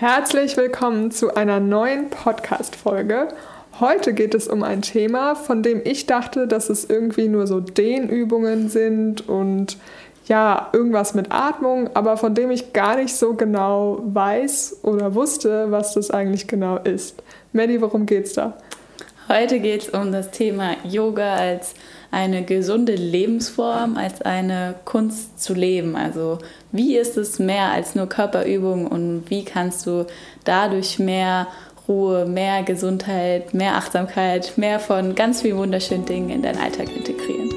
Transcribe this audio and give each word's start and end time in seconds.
Herzlich 0.00 0.56
willkommen 0.56 1.10
zu 1.10 1.36
einer 1.36 1.60
neuen 1.60 2.08
Podcast-Folge. 2.08 3.28
Heute 3.80 4.14
geht 4.14 4.34
es 4.34 4.48
um 4.48 4.62
ein 4.62 4.80
Thema, 4.80 5.34
von 5.34 5.62
dem 5.62 5.82
ich 5.84 6.06
dachte, 6.06 6.46
dass 6.46 6.70
es 6.70 6.86
irgendwie 6.88 7.28
nur 7.28 7.46
so 7.46 7.60
Dehnübungen 7.60 8.70
sind 8.70 9.28
und 9.28 9.76
ja, 10.24 10.70
irgendwas 10.72 11.12
mit 11.12 11.30
Atmung, 11.30 11.90
aber 11.92 12.16
von 12.16 12.34
dem 12.34 12.50
ich 12.50 12.72
gar 12.72 12.96
nicht 12.96 13.14
so 13.14 13.34
genau 13.34 14.00
weiß 14.02 14.78
oder 14.84 15.14
wusste, 15.14 15.70
was 15.70 15.92
das 15.92 16.10
eigentlich 16.10 16.46
genau 16.46 16.78
ist. 16.78 17.22
Maddie, 17.52 17.82
worum 17.82 18.06
geht's 18.06 18.32
da? 18.32 18.56
Heute 19.28 19.60
geht 19.60 19.82
es 19.82 19.88
um 19.90 20.12
das 20.12 20.30
Thema 20.30 20.76
Yoga 20.82 21.34
als 21.34 21.74
eine 22.10 22.44
gesunde 22.44 22.94
Lebensform, 22.94 23.96
als 23.96 24.22
eine 24.22 24.74
Kunst 24.84 25.40
zu 25.40 25.54
leben. 25.54 25.96
Also 25.96 26.38
wie 26.72 26.96
ist 26.96 27.16
es 27.16 27.38
mehr 27.38 27.70
als 27.72 27.94
nur 27.94 28.08
Körperübung 28.08 28.86
und 28.86 29.24
wie 29.28 29.44
kannst 29.44 29.86
du 29.86 30.06
dadurch 30.44 30.98
mehr 30.98 31.46
Ruhe, 31.88 32.24
mehr 32.24 32.62
Gesundheit, 32.62 33.54
mehr 33.54 33.74
Achtsamkeit, 33.74 34.56
mehr 34.56 34.78
von 34.78 35.14
ganz 35.14 35.42
vielen 35.42 35.58
wunderschönen 35.58 36.04
Dingen 36.04 36.30
in 36.30 36.42
deinen 36.42 36.58
Alltag 36.58 36.88
integrieren. 36.94 37.50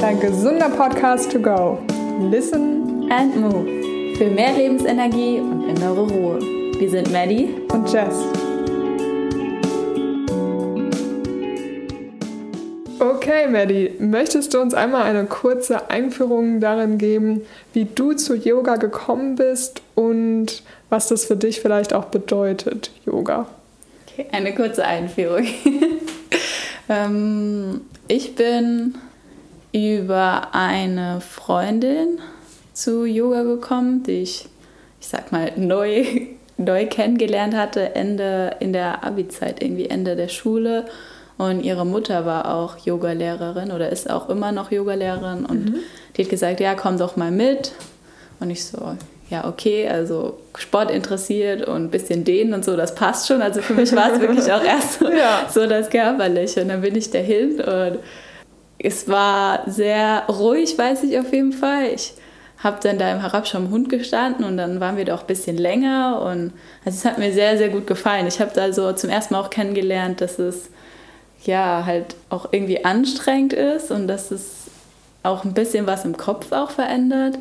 Dein 0.00 0.18
gesunder 0.18 0.70
Podcast 0.70 1.30
to 1.30 1.38
go. 1.38 1.78
Listen 2.30 3.10
and 3.10 3.36
move. 3.36 4.16
Für 4.16 4.30
mehr 4.30 4.54
Lebensenergie 4.54 5.40
und 5.40 5.68
innere 5.68 6.08
Ruhe. 6.08 6.38
Wir 6.78 6.88
sind 6.88 7.12
Maddie 7.12 7.50
und 7.70 7.92
Jess. 7.92 8.39
Okay, 13.30 13.46
Maddie, 13.46 13.92
möchtest 14.00 14.54
du 14.54 14.60
uns 14.60 14.74
einmal 14.74 15.04
eine 15.04 15.24
kurze 15.24 15.88
Einführung 15.88 16.58
darin 16.58 16.98
geben, 16.98 17.42
wie 17.72 17.84
du 17.84 18.12
zu 18.14 18.34
Yoga 18.34 18.74
gekommen 18.74 19.36
bist 19.36 19.82
und 19.94 20.64
was 20.88 21.06
das 21.06 21.26
für 21.26 21.36
dich 21.36 21.60
vielleicht 21.60 21.92
auch 21.94 22.06
bedeutet, 22.06 22.90
Yoga? 23.06 23.46
Okay, 24.08 24.26
eine 24.32 24.52
kurze 24.52 24.84
Einführung. 24.84 25.46
ähm, 26.88 27.82
ich 28.08 28.34
bin 28.34 28.96
über 29.70 30.48
eine 30.52 31.20
Freundin 31.20 32.18
zu 32.72 33.04
Yoga 33.04 33.44
gekommen, 33.44 34.02
die 34.02 34.22
ich, 34.22 34.48
ich 35.00 35.06
sag 35.06 35.30
mal, 35.30 35.52
neu 35.56 36.04
neu 36.56 36.86
kennengelernt 36.86 37.54
hatte, 37.54 37.94
Ende 37.94 38.56
in 38.58 38.72
der 38.72 39.04
Abi-Zeit, 39.04 39.62
irgendwie 39.62 39.88
Ende 39.88 40.16
der 40.16 40.28
Schule. 40.28 40.86
Und 41.40 41.62
ihre 41.62 41.86
Mutter 41.86 42.26
war 42.26 42.54
auch 42.54 42.76
Yogalehrerin 42.76 43.72
oder 43.72 43.88
ist 43.88 44.10
auch 44.10 44.28
immer 44.28 44.52
noch 44.52 44.70
Yogalehrerin. 44.70 45.46
Und 45.46 45.70
mhm. 45.70 45.76
die 46.14 46.24
hat 46.24 46.28
gesagt, 46.28 46.60
ja, 46.60 46.74
komm 46.74 46.98
doch 46.98 47.16
mal 47.16 47.30
mit. 47.30 47.72
Und 48.40 48.50
ich 48.50 48.66
so, 48.66 48.94
ja, 49.30 49.48
okay, 49.48 49.88
also 49.88 50.36
Sport 50.58 50.90
interessiert 50.90 51.66
und 51.66 51.84
ein 51.84 51.90
bisschen 51.90 52.24
dehnen 52.24 52.52
und 52.52 52.62
so, 52.62 52.76
das 52.76 52.94
passt 52.94 53.26
schon. 53.26 53.40
Also 53.40 53.62
für 53.62 53.72
mich 53.72 53.90
war 53.96 54.12
es 54.12 54.20
wirklich 54.20 54.52
auch 54.52 54.62
erst 54.64 54.98
so, 54.98 55.10
ja. 55.10 55.48
so 55.50 55.66
das 55.66 55.88
Körperliche. 55.88 56.60
Und 56.60 56.68
dann 56.68 56.82
bin 56.82 56.94
ich 56.94 57.10
dahin 57.10 57.58
und 57.58 58.00
es 58.78 59.08
war 59.08 59.62
sehr 59.66 60.24
ruhig, 60.28 60.76
weiß 60.76 61.04
ich 61.04 61.18
auf 61.18 61.32
jeden 61.32 61.54
Fall. 61.54 61.86
Ich 61.94 62.12
habe 62.58 62.80
dann 62.82 62.98
da 62.98 63.10
im 63.12 63.20
Herabschau 63.22 63.60
Hund 63.70 63.88
gestanden 63.88 64.44
und 64.44 64.58
dann 64.58 64.78
waren 64.78 64.98
wir 64.98 65.06
da 65.06 65.14
auch 65.14 65.22
ein 65.22 65.26
bisschen 65.26 65.56
länger 65.56 66.20
und 66.20 66.52
also 66.84 66.98
es 66.98 67.04
hat 67.06 67.16
mir 67.16 67.32
sehr, 67.32 67.56
sehr 67.56 67.70
gut 67.70 67.86
gefallen. 67.86 68.26
Ich 68.26 68.42
habe 68.42 68.50
da 68.54 68.74
so 68.74 68.92
zum 68.92 69.08
ersten 69.08 69.32
Mal 69.32 69.40
auch 69.40 69.48
kennengelernt, 69.48 70.20
dass 70.20 70.38
es 70.38 70.68
ja 71.44 71.84
halt 71.86 72.16
auch 72.28 72.48
irgendwie 72.52 72.84
anstrengend 72.84 73.52
ist 73.52 73.90
und 73.90 74.08
dass 74.08 74.30
es 74.30 74.66
auch 75.22 75.44
ein 75.44 75.54
bisschen 75.54 75.86
was 75.86 76.04
im 76.04 76.16
Kopf 76.16 76.52
auch 76.52 76.70
verändert 76.70 77.38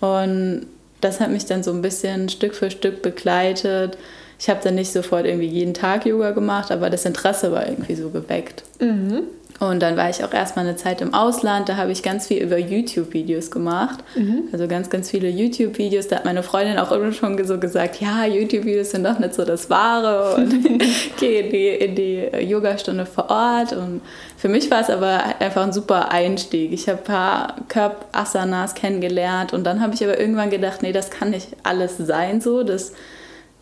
und 0.00 0.66
das 1.00 1.20
hat 1.20 1.30
mich 1.30 1.46
dann 1.46 1.62
so 1.62 1.72
ein 1.72 1.82
bisschen 1.82 2.28
Stück 2.28 2.54
für 2.54 2.70
Stück 2.70 3.02
begleitet. 3.02 3.98
Ich 4.38 4.48
habe 4.48 4.60
dann 4.62 4.74
nicht 4.74 4.92
sofort 4.92 5.26
irgendwie 5.26 5.46
jeden 5.46 5.74
Tag 5.74 6.06
Yoga 6.06 6.32
gemacht, 6.32 6.70
aber 6.70 6.90
das 6.90 7.04
Interesse 7.04 7.52
war 7.52 7.66
irgendwie 7.66 7.94
so 7.94 8.10
geweckt. 8.10 8.64
Mhm. 8.80 9.22
Und 9.58 9.80
dann 9.80 9.96
war 9.96 10.10
ich 10.10 10.22
auch 10.22 10.32
erstmal 10.32 10.66
eine 10.66 10.76
Zeit 10.76 11.00
im 11.00 11.14
Ausland, 11.14 11.68
da 11.68 11.76
habe 11.76 11.90
ich 11.90 12.02
ganz 12.02 12.26
viel 12.26 12.42
über 12.42 12.58
YouTube-Videos 12.58 13.50
gemacht. 13.50 14.00
Mhm. 14.14 14.48
Also 14.52 14.68
ganz, 14.68 14.90
ganz 14.90 15.10
viele 15.10 15.28
YouTube-Videos. 15.28 16.08
Da 16.08 16.16
hat 16.16 16.24
meine 16.26 16.42
Freundin 16.42 16.78
auch 16.78 16.92
immer 16.92 17.12
schon 17.12 17.42
so 17.44 17.58
gesagt, 17.58 18.00
ja, 18.00 18.26
YouTube-Videos 18.26 18.90
sind 18.90 19.04
doch 19.04 19.18
nicht 19.18 19.34
so 19.34 19.44
das 19.44 19.70
Wahre 19.70 20.36
und 20.36 20.50
gehe 21.18 21.40
in 21.40 21.50
die, 21.50 21.68
in 21.68 21.94
die 21.94 22.48
Yogastunde 22.50 23.06
vor 23.06 23.30
Ort. 23.30 23.72
Und 23.72 24.02
für 24.36 24.48
mich 24.48 24.70
war 24.70 24.82
es 24.82 24.90
aber 24.90 25.22
einfach 25.38 25.62
ein 25.62 25.72
super 25.72 26.10
Einstieg. 26.10 26.72
Ich 26.72 26.88
habe 26.88 26.98
ein 26.98 27.04
paar 27.04 27.56
Körp-Asanas 27.68 28.74
kennengelernt 28.74 29.54
und 29.54 29.64
dann 29.64 29.80
habe 29.80 29.94
ich 29.94 30.04
aber 30.04 30.18
irgendwann 30.20 30.50
gedacht, 30.50 30.82
nee, 30.82 30.92
das 30.92 31.10
kann 31.10 31.30
nicht 31.30 31.48
alles 31.62 31.96
sein 31.96 32.42
so. 32.42 32.62
Das 32.62 32.92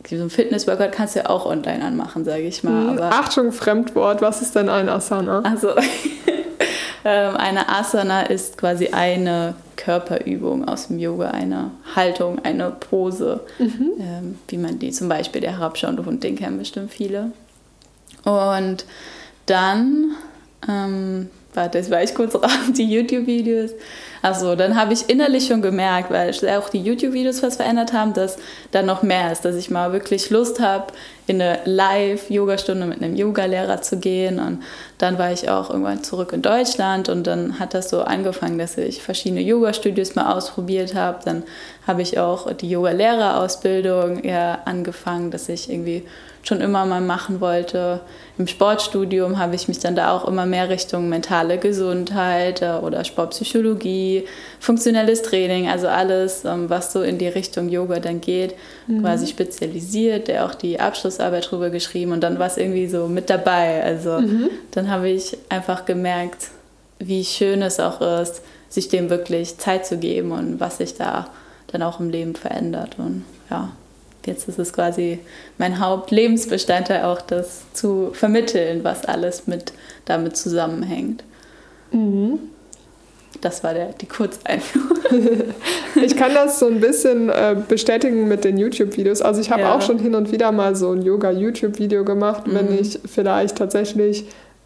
so 0.09 0.23
ein 0.23 0.31
Fitness-Workout 0.31 0.93
kannst 0.93 1.15
du 1.15 1.21
ja 1.21 1.31
auch 1.31 1.47
online 1.47 1.85
anmachen, 1.85 2.25
sage 2.25 2.43
ich 2.43 2.63
mal. 2.63 2.89
Hm, 2.89 2.89
aber 2.91 3.13
Achtung, 3.13 3.53
Fremdwort, 3.53 4.23
was 4.23 4.43
ist 4.43 4.55
denn 4.55 4.69
ein 4.69 4.89
Asana? 4.89 5.41
Also, 5.41 5.71
ähm, 7.05 7.37
eine 7.37 7.69
Asana 7.69 8.23
ist 8.23 8.59
quasi 8.59 8.89
eine 8.89 9.55
Körperübung 9.77 10.67
aus 10.67 10.89
dem 10.89 10.99
Yoga, 10.99 11.31
eine 11.31 11.71
Haltung, 11.95 12.45
eine 12.45 12.71
Pose, 12.71 13.41
mhm. 13.59 13.91
ähm, 13.99 14.39
wie 14.49 14.59
man 14.59 14.79
die 14.79 14.91
zum 14.91 15.09
Beispiel 15.09 15.41
der 15.41 15.53
herabschauende 15.53 16.05
Hund, 16.05 16.23
den 16.23 16.37
kennen 16.37 16.59
bestimmt 16.59 16.91
viele. 16.93 17.33
Und 18.25 18.85
dann, 19.47 20.13
ähm, 20.69 21.29
warte, 21.53 21.79
jetzt 21.79 21.91
war 21.91 22.03
ich 22.03 22.15
kurz 22.15 22.35
raus, 22.43 22.73
die 22.77 22.91
YouTube-Videos. 22.91 23.73
Also 24.25 24.55
dann 24.55 24.75
habe 24.75 24.95
ich 24.95 25.11
innerlich 25.11 25.49
schon 25.49 25.61
gemerkt, 25.61 26.11
weil 26.11 26.31
auch 26.59 26.71
die 26.71 26.81
YouTube-Videos 26.81 27.43
was 27.43 27.57
verändert 27.57 27.93
haben, 27.93 28.15
dass 28.15 28.39
da 28.71 28.81
noch 28.81 29.03
mehr 29.03 29.31
ist, 29.31 29.45
dass 29.45 29.55
ich 29.55 29.69
mal 29.69 29.93
wirklich 29.93 30.31
Lust 30.31 30.61
habe, 30.61 30.95
in 31.27 31.43
eine 31.43 31.59
Live-Yoga-Stunde 31.67 32.87
mit 32.87 33.03
einem 33.03 33.17
Yoga-Lehrer 33.17 33.83
zu 33.83 33.99
gehen. 33.99 34.39
Und 34.39 34.63
dann 34.97 35.19
war 35.19 35.31
ich 35.31 35.51
auch 35.51 35.69
irgendwann 35.69 36.03
zurück 36.05 36.33
in 36.33 36.41
Deutschland 36.41 37.11
und 37.11 37.27
dann 37.27 37.59
hat 37.59 37.75
das 37.75 37.91
so 37.91 38.01
angefangen, 38.01 38.57
dass 38.57 38.79
ich 38.79 39.03
verschiedene 39.03 39.43
Yoga-Studios 39.43 40.15
mal 40.15 40.33
ausprobiert 40.33 40.95
habe. 40.95 41.19
Dann 41.23 41.43
habe 41.87 42.01
ich 42.01 42.19
auch 42.19 42.51
die 42.51 42.71
Yoga-Lehrerausbildung 42.71 44.25
ja 44.25 44.61
angefangen, 44.65 45.33
dass 45.33 45.51
ich 45.51 45.69
irgendwie 45.69 46.03
schon 46.45 46.61
immer 46.61 46.85
mal 46.85 47.01
machen 47.01 47.41
wollte. 47.41 48.01
Im 48.37 48.47
Sportstudium 48.47 49.39
habe 49.39 49.55
ich 49.55 49.67
mich 49.67 49.79
dann 49.79 49.97
da 49.97 50.13
auch 50.13 50.29
immer 50.29 50.45
mehr 50.45 50.69
Richtung 50.69 51.09
mentale 51.09 51.59
Gesundheit 51.59 52.63
äh, 52.63 52.73
oder 52.83 53.05
Sportpsychologie, 53.05 54.27
funktionelles 54.61 55.23
Training, 55.23 55.69
also 55.69 55.89
alles, 55.89 56.45
ähm, 56.45 56.69
was 56.69 56.93
so 56.93 57.03
in 57.03 57.19
die 57.19 57.29
Richtung 57.29 57.69
Yoga 57.69 58.01
dann 58.01 58.21
geht, 58.21 58.55
mhm. 58.87 59.03
quasi 59.03 59.27
spezialisiert, 59.27 60.29
der 60.29 60.45
auch 60.45 60.55
die 60.55 60.79
Abschlussarbeit 60.79 61.51
drüber 61.51 61.71
geschrieben 61.71 62.13
und 62.13 62.21
dann 62.21 62.39
war 62.39 62.47
es 62.47 62.57
irgendwie 62.57 62.89
so 62.89 63.09
mit 63.09 63.31
dabei. 63.31 63.83
Also 63.83 64.19
mhm. 64.21 64.51
dann 64.73 64.91
habe 64.91 65.09
ich 65.09 65.37
einfach 65.49 65.87
gemerkt, 65.87 66.49
wie 66.99 67.25
schön 67.25 67.63
es 67.63 67.81
auch 67.81 68.01
ist, 68.21 68.43
sich 68.69 68.89
dem 68.89 69.09
wirklich 69.09 69.59
Zeit 69.59 69.87
zu 69.87 69.97
geben 69.97 70.33
und 70.33 70.61
was 70.61 70.79
sich 70.79 70.95
da 70.95 71.29
dann 71.69 71.83
auch 71.83 72.01
im 72.01 72.11
Leben 72.11 72.35
verändert 72.35 72.97
und 72.99 73.25
ja 73.51 73.71
jetzt 74.27 74.49
ist 74.49 74.59
es 74.59 74.73
quasi 74.73 75.19
mein 75.59 75.81
Hauptlebensbestandteil 75.81 77.05
auch, 77.05 77.21
das 77.21 77.63
zu 77.73 78.11
vermitteln, 78.13 78.85
was 78.85 79.05
alles 79.05 79.47
mit 79.47 79.73
damit 80.05 80.37
zusammenhängt. 80.37 81.25
Mhm. 81.93 82.39
Das 83.41 83.63
war 83.63 83.75
der, 83.75 83.93
die 83.93 84.07
Kurzeinführung. 84.07 84.99
ich 86.03 86.17
kann 86.17 86.33
das 86.35 86.59
so 86.59 86.67
ein 86.67 86.81
bisschen 86.81 87.29
äh, 87.29 87.57
bestätigen 87.69 88.27
mit 88.27 88.45
den 88.45 88.57
YouTube-Videos. 88.57 89.23
Also 89.23 89.41
ich 89.41 89.51
habe 89.51 89.63
ja. 89.63 89.75
auch 89.75 89.83
schon 89.83 89.99
hin 89.99 90.15
und 90.15 90.33
wieder 90.33 90.51
mal 90.53 90.77
so 90.77 90.93
ein 90.93 91.03
Yoga-YouTube-Video 91.03 92.05
gemacht, 92.05 92.47
mhm. 92.47 92.55
wenn 92.55 92.79
ich 92.79 93.01
vielleicht 93.05 93.57
tatsächlich 93.57 94.25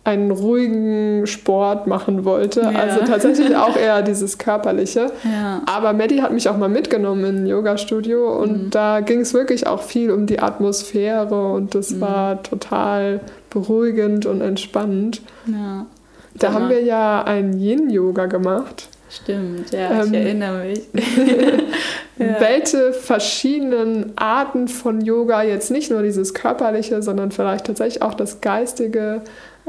einen 0.08 0.30
ruhigen 0.30 1.26
Sport 1.26 1.86
machen 1.86 2.24
wollte. 2.24 2.62
Ja. 2.62 2.70
Also 2.70 3.00
tatsächlich 3.04 3.54
auch 3.54 3.76
eher 3.76 4.00
dieses 4.10 4.38
Körperliche. 4.38 5.12
Ja. 5.22 5.62
Aber 5.66 5.92
Maddie 5.92 6.22
hat 6.22 6.32
mich 6.32 6.48
auch 6.48 6.56
mal 6.56 6.68
mitgenommen 6.68 7.24
in 7.24 7.36
ein 7.44 7.46
Yoga-Studio 7.46 8.40
und 8.40 8.64
mhm. 8.64 8.70
da 8.70 9.00
ging 9.00 9.20
es 9.20 9.34
wirklich 9.34 9.66
auch 9.66 9.82
viel 9.82 10.10
um 10.10 10.26
die 10.26 10.40
Atmosphäre 10.40 11.52
und 11.52 11.74
das 11.74 11.90
mhm. 11.90 12.00
war 12.00 12.42
total 12.42 13.20
beruhigend 13.50 14.24
und 14.24 14.40
entspannend. 14.40 15.20
Ja. 15.46 15.86
Da 16.34 16.52
haben 16.52 16.68
wir 16.70 16.82
ja 16.82 17.22
ein 17.24 17.58
Yin-Yoga 17.58 18.26
gemacht. 18.26 18.88
Stimmt, 19.10 19.72
ja, 19.72 20.02
ähm, 20.02 20.12
ich 20.12 20.20
erinnere 20.20 20.64
mich. 20.64 20.80
ja. 22.18 22.40
Welche 22.40 22.92
verschiedenen 22.92 24.12
Arten 24.16 24.68
von 24.68 25.00
Yoga, 25.00 25.42
jetzt 25.42 25.70
nicht 25.70 25.90
nur 25.90 26.02
dieses 26.02 26.34
körperliche, 26.34 27.02
sondern 27.02 27.30
vielleicht 27.30 27.66
tatsächlich 27.66 28.02
auch 28.02 28.14
das 28.14 28.40
geistige, 28.40 29.22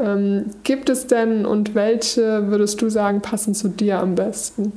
ähm, 0.03 0.45
gibt 0.63 0.89
es 0.89 1.07
denn 1.07 1.45
und 1.45 1.75
welche 1.75 2.47
würdest 2.49 2.81
du 2.81 2.89
sagen 2.89 3.21
passen 3.21 3.53
zu 3.53 3.67
dir 3.67 3.99
am 3.99 4.15
besten? 4.15 4.73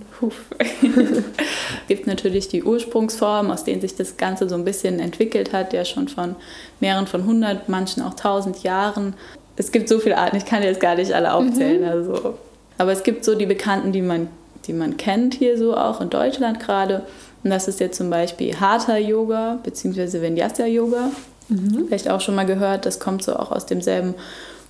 es 0.58 1.22
gibt 1.88 2.06
natürlich 2.06 2.48
die 2.48 2.62
Ursprungsform, 2.62 3.50
aus 3.50 3.64
denen 3.64 3.80
sich 3.80 3.94
das 3.94 4.16
Ganze 4.16 4.48
so 4.48 4.54
ein 4.54 4.64
bisschen 4.64 5.00
entwickelt 5.00 5.52
hat, 5.52 5.72
ja 5.72 5.84
schon 5.84 6.08
von 6.08 6.36
mehreren 6.80 7.06
von 7.06 7.24
hundert, 7.24 7.68
manchen 7.68 8.02
auch 8.02 8.14
tausend 8.14 8.62
Jahren. 8.62 9.14
Es 9.56 9.72
gibt 9.72 9.88
so 9.88 9.98
viele 9.98 10.18
Arten, 10.18 10.36
ich 10.36 10.46
kann 10.46 10.62
jetzt 10.62 10.80
gar 10.80 10.94
nicht 10.96 11.12
alle 11.12 11.32
aufzählen. 11.32 11.82
Mhm. 11.82 11.88
Also. 11.88 12.34
Aber 12.78 12.92
es 12.92 13.02
gibt 13.02 13.24
so 13.24 13.34
die 13.34 13.46
Bekannten, 13.46 13.92
die 13.92 14.02
man, 14.02 14.28
die 14.66 14.72
man 14.72 14.96
kennt 14.96 15.34
hier 15.34 15.58
so 15.58 15.76
auch 15.76 16.00
in 16.00 16.10
Deutschland 16.10 16.60
gerade. 16.60 17.02
Und 17.44 17.50
das 17.50 17.68
ist 17.68 17.80
jetzt 17.80 17.96
zum 17.96 18.10
Beispiel 18.10 18.58
Hatha 18.58 18.96
Yoga 18.96 19.58
bzw. 19.62 20.22
Vinyasa 20.22 20.66
Yoga. 20.66 21.10
Mhm. 21.48 21.86
Vielleicht 21.86 22.08
auch 22.08 22.20
schon 22.20 22.34
mal 22.34 22.46
gehört, 22.46 22.86
das 22.86 22.98
kommt 22.98 23.22
so 23.22 23.36
auch 23.36 23.50
aus 23.50 23.66
demselben 23.66 24.14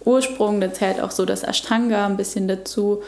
Ursprung. 0.05 0.61
Da 0.61 0.73
zählt 0.73 1.01
auch 1.01 1.11
so 1.11 1.25
das 1.25 1.43
Ashtanga 1.43 2.07
ein 2.07 2.17
bisschen 2.17 2.49
dazu. 2.49 3.03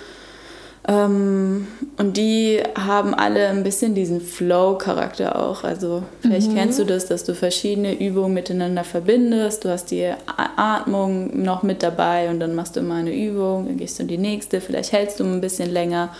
Ähm, 0.86 1.66
und 1.96 2.16
die 2.16 2.60
haben 2.76 3.14
alle 3.14 3.48
ein 3.48 3.62
bisschen 3.62 3.94
diesen 3.94 4.20
Flow-Charakter 4.20 5.40
auch. 5.40 5.64
Also 5.64 6.02
vielleicht 6.20 6.50
mhm. 6.50 6.56
kennst 6.56 6.78
du 6.78 6.84
das, 6.84 7.06
dass 7.06 7.24
du 7.24 7.34
verschiedene 7.34 7.98
Übungen 7.98 8.34
miteinander 8.34 8.84
verbindest. 8.84 9.64
Du 9.64 9.70
hast 9.70 9.90
die 9.90 10.12
Atmung 10.56 11.42
noch 11.42 11.62
mit 11.62 11.82
dabei 11.82 12.28
und 12.28 12.40
dann 12.40 12.54
machst 12.54 12.76
du 12.76 12.80
immer 12.80 12.96
eine 12.96 13.14
Übung, 13.14 13.66
dann 13.66 13.78
gehst 13.78 13.98
du 13.98 14.02
in 14.02 14.08
die 14.08 14.18
nächste, 14.18 14.60
vielleicht 14.60 14.92
hältst 14.92 15.20
du 15.20 15.24
ein 15.24 15.40
bisschen 15.40 15.70
länger. 15.70 16.10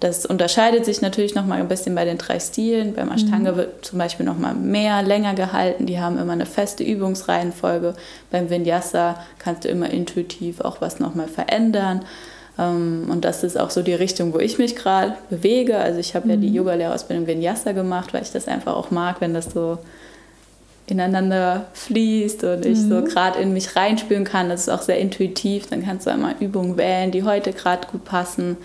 Das 0.00 0.24
unterscheidet 0.26 0.84
sich 0.84 1.00
natürlich 1.00 1.34
noch 1.34 1.44
mal 1.44 1.58
ein 1.58 1.66
bisschen 1.66 1.94
bei 1.94 2.04
den 2.04 2.18
drei 2.18 2.38
Stilen. 2.38 2.94
Beim 2.94 3.10
Ashtanga 3.10 3.52
mhm. 3.52 3.56
wird 3.56 3.84
zum 3.84 3.98
Beispiel 3.98 4.24
noch 4.24 4.38
mal 4.38 4.54
mehr, 4.54 5.02
länger 5.02 5.34
gehalten. 5.34 5.86
Die 5.86 5.98
haben 5.98 6.18
immer 6.18 6.32
eine 6.32 6.46
feste 6.46 6.84
Übungsreihenfolge. 6.84 7.94
Beim 8.30 8.48
Vinyasa 8.48 9.16
kannst 9.38 9.64
du 9.64 9.68
immer 9.68 9.90
intuitiv 9.90 10.60
auch 10.60 10.80
was 10.80 11.00
noch 11.00 11.16
mal 11.16 11.26
verändern. 11.26 12.04
Ähm, 12.58 13.08
und 13.10 13.24
das 13.24 13.42
ist 13.42 13.58
auch 13.58 13.70
so 13.70 13.82
die 13.82 13.94
Richtung, 13.94 14.32
wo 14.34 14.38
ich 14.38 14.58
mich 14.58 14.76
gerade 14.76 15.14
bewege. 15.30 15.78
Also 15.78 15.98
ich 15.98 16.14
habe 16.14 16.26
mhm. 16.26 16.30
ja 16.30 16.36
die 16.36 16.48
mhm. 16.50 16.54
Yoga-Lehrausbildung 16.54 17.26
Vinyasa 17.26 17.72
gemacht, 17.72 18.14
weil 18.14 18.22
ich 18.22 18.30
das 18.30 18.46
einfach 18.46 18.76
auch 18.76 18.92
mag, 18.92 19.20
wenn 19.20 19.34
das 19.34 19.46
so 19.52 19.78
ineinander 20.86 21.66
fließt 21.74 22.44
und 22.44 22.64
ich 22.64 22.78
mhm. 22.78 22.88
so 22.88 23.02
gerade 23.02 23.40
in 23.40 23.52
mich 23.52 23.74
reinspüren 23.74 24.24
kann. 24.24 24.48
Das 24.48 24.62
ist 24.62 24.68
auch 24.68 24.82
sehr 24.82 24.98
intuitiv. 24.98 25.66
Dann 25.66 25.84
kannst 25.84 26.06
du 26.06 26.10
einmal 26.10 26.36
Übungen 26.40 26.76
wählen, 26.76 27.10
die 27.10 27.24
heute 27.24 27.52
gerade 27.52 27.88
gut 27.88 28.04
passen. 28.04 28.56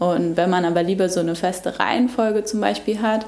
Und 0.00 0.36
wenn 0.38 0.50
man 0.50 0.64
aber 0.64 0.82
lieber 0.82 1.08
so 1.08 1.20
eine 1.20 1.36
feste 1.36 1.78
Reihenfolge 1.78 2.42
zum 2.44 2.60
Beispiel 2.60 3.00
hat, 3.02 3.26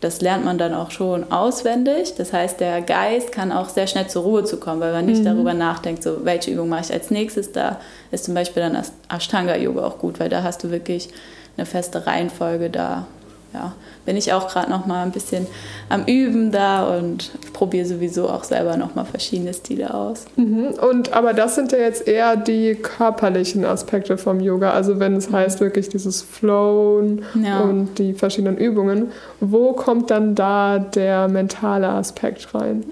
das 0.00 0.20
lernt 0.20 0.44
man 0.44 0.58
dann 0.58 0.74
auch 0.74 0.90
schon 0.90 1.30
auswendig. 1.32 2.14
Das 2.16 2.32
heißt, 2.32 2.60
der 2.60 2.82
Geist 2.82 3.32
kann 3.32 3.52
auch 3.52 3.68
sehr 3.68 3.86
schnell 3.86 4.08
zur 4.08 4.24
Ruhe 4.24 4.44
zu 4.44 4.58
kommen, 4.58 4.80
weil 4.80 4.92
man 4.92 5.06
nicht 5.06 5.20
mhm. 5.20 5.26
darüber 5.26 5.54
nachdenkt, 5.54 6.02
so 6.02 6.24
welche 6.24 6.50
Übung 6.50 6.68
mache 6.68 6.82
ich 6.86 6.92
als 6.92 7.10
nächstes. 7.10 7.52
Da 7.52 7.80
ist 8.10 8.24
zum 8.24 8.34
Beispiel 8.34 8.62
dann 8.62 8.82
Ashtanga-Yoga 9.08 9.86
auch 9.86 9.98
gut, 9.98 10.20
weil 10.20 10.28
da 10.28 10.42
hast 10.42 10.64
du 10.64 10.70
wirklich 10.70 11.08
eine 11.56 11.64
feste 11.64 12.06
Reihenfolge 12.06 12.70
da. 12.70 13.06
Ja, 13.52 13.72
bin 14.06 14.16
ich 14.16 14.32
auch 14.32 14.48
gerade 14.48 14.70
noch 14.70 14.86
mal 14.86 15.02
ein 15.02 15.10
bisschen 15.10 15.46
am 15.88 16.04
Üben 16.04 16.52
da 16.52 16.96
und 16.96 17.32
probiere 17.52 17.84
sowieso 17.84 18.28
auch 18.28 18.44
selber 18.44 18.76
noch 18.76 18.94
mal 18.94 19.04
verschiedene 19.04 19.52
Stile 19.52 19.92
aus. 19.92 20.26
Mhm. 20.36 20.74
Und 20.80 21.12
aber 21.12 21.34
das 21.34 21.56
sind 21.56 21.72
ja 21.72 21.78
jetzt 21.78 22.06
eher 22.06 22.36
die 22.36 22.76
körperlichen 22.76 23.64
Aspekte 23.64 24.18
vom 24.18 24.38
Yoga. 24.38 24.70
Also 24.70 25.00
wenn 25.00 25.16
es 25.16 25.32
heißt 25.32 25.60
wirklich 25.60 25.88
dieses 25.88 26.22
Flown 26.22 27.22
ja. 27.42 27.60
und 27.60 27.98
die 27.98 28.14
verschiedenen 28.14 28.56
Übungen, 28.56 29.10
wo 29.40 29.72
kommt 29.72 30.12
dann 30.12 30.36
da 30.36 30.78
der 30.78 31.26
mentale 31.28 31.88
Aspekt 31.88 32.54
rein? 32.54 32.84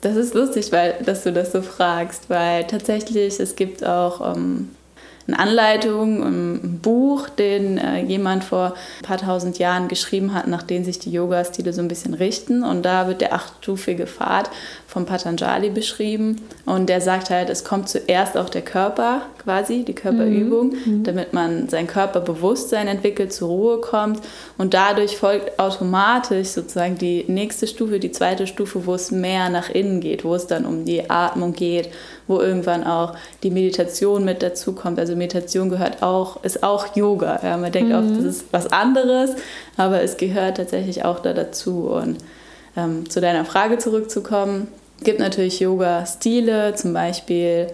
Das 0.00 0.16
ist 0.16 0.32
lustig, 0.32 0.72
weil 0.72 0.94
dass 1.04 1.24
du 1.24 1.32
das 1.32 1.52
so 1.52 1.60
fragst, 1.60 2.30
weil 2.30 2.64
tatsächlich 2.64 3.38
es 3.38 3.54
gibt 3.54 3.84
auch 3.84 4.34
ähm, 4.34 4.70
eine 5.34 5.38
Anleitung, 5.38 6.22
ein 6.22 6.80
Buch, 6.80 7.28
den 7.28 7.78
äh, 7.78 8.02
jemand 8.02 8.44
vor 8.44 8.74
ein 8.98 9.04
paar 9.04 9.18
tausend 9.18 9.58
Jahren 9.58 9.88
geschrieben 9.88 10.34
hat, 10.34 10.46
nach 10.46 10.62
dem 10.62 10.84
sich 10.84 10.98
die 10.98 11.12
Yoga-Stile 11.12 11.72
so 11.72 11.80
ein 11.80 11.88
bisschen 11.88 12.14
richten. 12.14 12.62
Und 12.62 12.82
da 12.82 13.06
wird 13.06 13.20
der 13.20 13.32
achtstufige 13.32 14.06
Pfad 14.06 14.50
vom 14.90 15.06
Patanjali 15.06 15.70
beschrieben. 15.70 16.42
Und 16.66 16.88
der 16.88 17.00
sagt 17.00 17.30
halt, 17.30 17.48
es 17.48 17.62
kommt 17.62 17.88
zuerst 17.88 18.36
auch 18.36 18.48
der 18.48 18.62
Körper 18.62 19.22
quasi, 19.38 19.84
die 19.84 19.94
Körperübung, 19.94 20.70
mhm. 20.70 20.98
mhm. 20.98 21.04
damit 21.04 21.32
man 21.32 21.68
sein 21.68 21.86
Körperbewusstsein 21.86 22.88
entwickelt, 22.88 23.32
zur 23.32 23.50
Ruhe 23.50 23.80
kommt. 23.80 24.18
Und 24.58 24.74
dadurch 24.74 25.16
folgt 25.16 25.60
automatisch 25.60 26.48
sozusagen 26.48 26.98
die 26.98 27.24
nächste 27.28 27.68
Stufe, 27.68 28.00
die 28.00 28.10
zweite 28.10 28.48
Stufe, 28.48 28.84
wo 28.84 28.94
es 28.94 29.12
mehr 29.12 29.48
nach 29.48 29.70
innen 29.70 30.00
geht, 30.00 30.24
wo 30.24 30.34
es 30.34 30.48
dann 30.48 30.66
um 30.66 30.84
die 30.84 31.08
Atmung 31.08 31.52
geht, 31.52 31.90
wo 32.26 32.40
irgendwann 32.40 32.82
auch 32.82 33.14
die 33.44 33.52
Meditation 33.52 34.24
mit 34.24 34.42
dazu 34.42 34.72
kommt. 34.72 34.98
Also 34.98 35.14
Meditation 35.14 35.70
gehört 35.70 36.02
auch, 36.02 36.42
ist 36.42 36.64
auch 36.64 36.96
Yoga. 36.96 37.38
Ja, 37.44 37.56
man 37.58 37.70
denkt 37.70 37.90
mhm. 37.90 37.94
auch, 37.94 38.16
das 38.16 38.24
ist 38.24 38.46
was 38.50 38.72
anderes, 38.72 39.36
aber 39.76 40.02
es 40.02 40.16
gehört 40.16 40.56
tatsächlich 40.56 41.04
auch 41.04 41.20
da 41.20 41.32
dazu. 41.32 41.90
Und 41.90 42.16
ähm, 42.76 43.08
zu 43.08 43.20
deiner 43.20 43.44
Frage 43.44 43.78
zurückzukommen, 43.78 44.68
gibt 45.04 45.20
natürlich 45.20 45.60
Yoga-Stile, 45.60 46.74
zum 46.74 46.92
Beispiel 46.92 47.68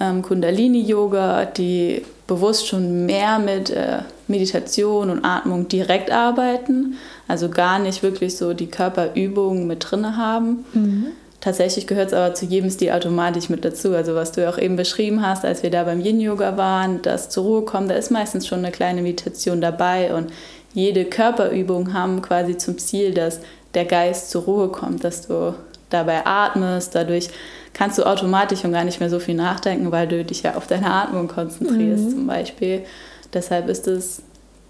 ähm, 0.00 0.22
Kundalini-Yoga, 0.22 1.46
die 1.46 2.02
bewusst 2.26 2.66
schon 2.66 3.06
mehr 3.06 3.38
mit 3.38 3.70
äh, 3.70 3.98
Meditation 4.28 5.10
und 5.10 5.24
Atmung 5.24 5.68
direkt 5.68 6.10
arbeiten, 6.10 6.96
also 7.28 7.48
gar 7.48 7.78
nicht 7.78 8.02
wirklich 8.02 8.36
so 8.36 8.52
die 8.52 8.66
Körperübungen 8.66 9.66
mit 9.66 9.90
drin 9.90 10.16
haben. 10.16 10.64
Mhm. 10.72 11.06
Tatsächlich 11.40 11.86
gehört 11.86 12.08
es 12.08 12.14
aber 12.14 12.34
zu 12.34 12.46
jedem 12.46 12.70
Stil 12.70 12.90
automatisch 12.90 13.48
mit 13.48 13.64
dazu. 13.64 13.94
Also 13.94 14.14
was 14.16 14.32
du 14.32 14.42
ja 14.42 14.50
auch 14.50 14.58
eben 14.58 14.74
beschrieben 14.74 15.24
hast, 15.24 15.44
als 15.44 15.62
wir 15.62 15.70
da 15.70 15.84
beim 15.84 16.00
Yin-Yoga 16.00 16.56
waren, 16.56 17.02
das 17.02 17.28
zur 17.28 17.44
Ruhe 17.44 17.62
kommen, 17.62 17.88
da 17.88 17.94
ist 17.94 18.10
meistens 18.10 18.46
schon 18.46 18.58
eine 18.58 18.72
kleine 18.72 19.02
Meditation 19.02 19.60
dabei 19.60 20.12
und 20.14 20.32
jede 20.74 21.04
Körperübung 21.04 21.94
haben 21.94 22.20
quasi 22.20 22.58
zum 22.58 22.78
Ziel, 22.78 23.14
dass 23.14 23.40
der 23.74 23.84
Geist 23.84 24.30
zur 24.30 24.42
Ruhe 24.42 24.68
kommt, 24.68 25.04
dass 25.04 25.28
du 25.28 25.54
dabei 25.90 26.26
atmest. 26.26 26.94
Dadurch 26.94 27.28
kannst 27.72 27.98
du 27.98 28.04
automatisch 28.04 28.64
und 28.64 28.72
gar 28.72 28.84
nicht 28.84 29.00
mehr 29.00 29.10
so 29.10 29.18
viel 29.18 29.34
nachdenken, 29.34 29.92
weil 29.92 30.08
du 30.08 30.24
dich 30.24 30.42
ja 30.42 30.54
auf 30.54 30.66
deine 30.66 30.90
Atmung 30.90 31.28
konzentrierst 31.28 32.04
mhm. 32.04 32.10
zum 32.10 32.26
Beispiel. 32.26 32.84
Deshalb 33.32 33.68
ist 33.68 33.86
es 33.86 34.22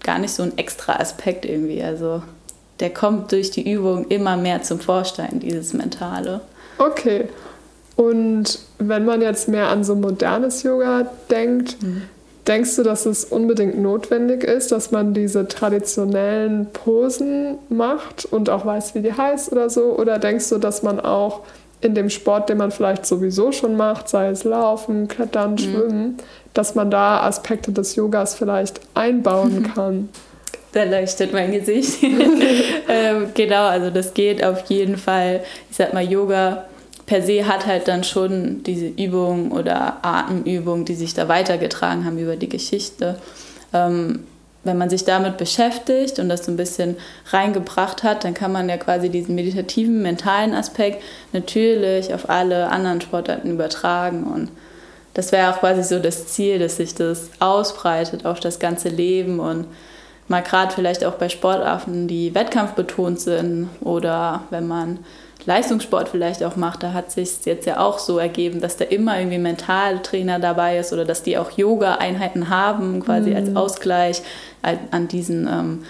gar 0.03 0.19
nicht 0.19 0.33
so 0.33 0.43
ein 0.43 0.57
extra 0.57 0.97
Aspekt 0.97 1.45
irgendwie. 1.45 1.81
Also 1.83 2.21
der 2.79 2.93
kommt 2.93 3.31
durch 3.31 3.51
die 3.51 3.71
Übung 3.71 4.07
immer 4.09 4.37
mehr 4.37 4.61
zum 4.61 4.79
Vorstein, 4.79 5.39
dieses 5.39 5.73
Mentale. 5.73 6.41
Okay. 6.77 7.27
Und 7.95 8.59
wenn 8.77 9.05
man 9.05 9.21
jetzt 9.21 9.47
mehr 9.47 9.69
an 9.69 9.83
so 9.83 9.95
modernes 9.95 10.61
Yoga 10.63 11.09
denkt, 11.31 11.81
mhm. 11.81 12.03
Denkst 12.47 12.75
du, 12.75 12.83
dass 12.83 13.05
es 13.05 13.25
unbedingt 13.25 13.79
notwendig 13.79 14.43
ist, 14.43 14.71
dass 14.71 14.91
man 14.91 15.13
diese 15.13 15.47
traditionellen 15.47 16.67
Posen 16.67 17.57
macht 17.69 18.25
und 18.25 18.49
auch 18.49 18.65
weiß, 18.65 18.95
wie 18.95 19.01
die 19.01 19.13
heißt 19.13 19.51
oder 19.51 19.69
so? 19.69 19.97
Oder 19.97 20.19
denkst 20.19 20.49
du, 20.49 20.57
dass 20.57 20.83
man 20.83 20.99
auch 20.99 21.41
in 21.81 21.93
dem 21.93 22.09
Sport, 22.09 22.49
den 22.49 22.57
man 22.57 22.71
vielleicht 22.71 23.05
sowieso 23.05 23.51
schon 23.51 23.75
macht, 23.75 24.09
sei 24.09 24.29
es 24.29 24.43
Laufen, 24.43 25.07
Klettern, 25.07 25.51
mhm. 25.51 25.57
Schwimmen, 25.57 26.17
dass 26.53 26.73
man 26.73 26.89
da 26.89 27.21
Aspekte 27.21 27.71
des 27.71 27.95
Yogas 27.95 28.35
vielleicht 28.35 28.79
einbauen 28.93 29.71
kann? 29.75 30.09
Da 30.71 30.83
leuchtet 30.83 31.33
mein 31.33 31.51
Gesicht. 31.51 32.01
ähm, 32.89 33.29
genau, 33.33 33.67
also 33.67 33.89
das 33.89 34.13
geht 34.13 34.43
auf 34.43 34.65
jeden 34.69 34.97
Fall. 34.97 35.41
Ich 35.69 35.77
sag 35.77 35.93
mal, 35.93 36.03
Yoga 36.03 36.65
per 37.07 37.21
se 37.21 37.47
hat 37.47 37.65
halt 37.65 37.87
dann 37.87 38.03
schon 38.03 38.61
diese 38.63 38.87
Übungen 38.87 39.51
oder 39.51 40.05
Atemübungen, 40.05 40.85
die 40.85 40.93
sich 40.93 41.13
da 41.13 41.27
weitergetragen 41.27 42.05
haben 42.05 42.19
über 42.19 42.35
die 42.35 42.49
Geschichte. 42.49 43.17
Ähm, 43.73 44.25
wenn 44.65 44.77
man 44.77 44.89
sich 44.89 45.05
damit 45.05 45.37
beschäftigt 45.37 46.19
und 46.19 46.27
das 46.27 46.45
so 46.45 46.51
ein 46.51 46.57
bisschen 46.57 46.97
reingebracht 47.29 48.03
hat, 48.03 48.25
dann 48.25 48.33
kann 48.33 48.51
man 48.51 48.67
ja 48.67 48.75
quasi 48.75 49.07
diesen 49.09 49.35
meditativen, 49.35 50.01
mentalen 50.01 50.53
Aspekt 50.53 51.01
natürlich 51.31 52.13
auf 52.13 52.29
alle 52.29 52.67
anderen 52.69 52.99
Sportarten 52.99 53.51
übertragen. 53.51 54.25
Und 54.25 54.49
das 55.13 55.31
wäre 55.31 55.53
auch 55.53 55.59
quasi 55.61 55.83
so 55.83 55.99
das 55.99 56.27
Ziel, 56.27 56.59
dass 56.59 56.75
sich 56.75 56.93
das 56.93 57.29
ausbreitet 57.39 58.25
auf 58.25 58.41
das 58.41 58.59
ganze 58.59 58.89
Leben 58.89 59.39
und 59.39 59.65
mal 60.27 60.43
gerade 60.43 60.73
vielleicht 60.73 61.05
auch 61.05 61.13
bei 61.13 61.29
Sportarten, 61.29 62.09
die 62.09 62.35
wettkampfbetont 62.35 63.21
sind 63.21 63.69
oder 63.79 64.43
wenn 64.49 64.67
man 64.67 64.99
Leistungssport 65.47 66.09
vielleicht 66.09 66.43
auch 66.43 66.57
macht, 66.57 66.83
da 66.83 66.91
hat 66.91 67.09
sich 67.09 67.45
jetzt 67.45 67.65
ja 67.65 67.79
auch 67.79 67.99
so 67.99 68.19
ergeben, 68.19 68.59
dass 68.59 68.75
da 68.75 68.83
immer 68.83 69.17
irgendwie 69.17 69.37
Mentaltrainer 69.37 70.39
dabei 70.39 70.77
ist 70.77 70.91
oder 70.91 71.05
dass 71.05 71.23
die 71.23 71.37
auch 71.37 71.51
Yoga-Einheiten 71.51 72.49
haben, 72.49 72.99
quasi 72.99 73.29
mhm. 73.29 73.35
als 73.37 73.55
Ausgleich 73.55 74.21
an 74.61 75.07
diesen 75.07 75.47
ähm, 75.47 75.83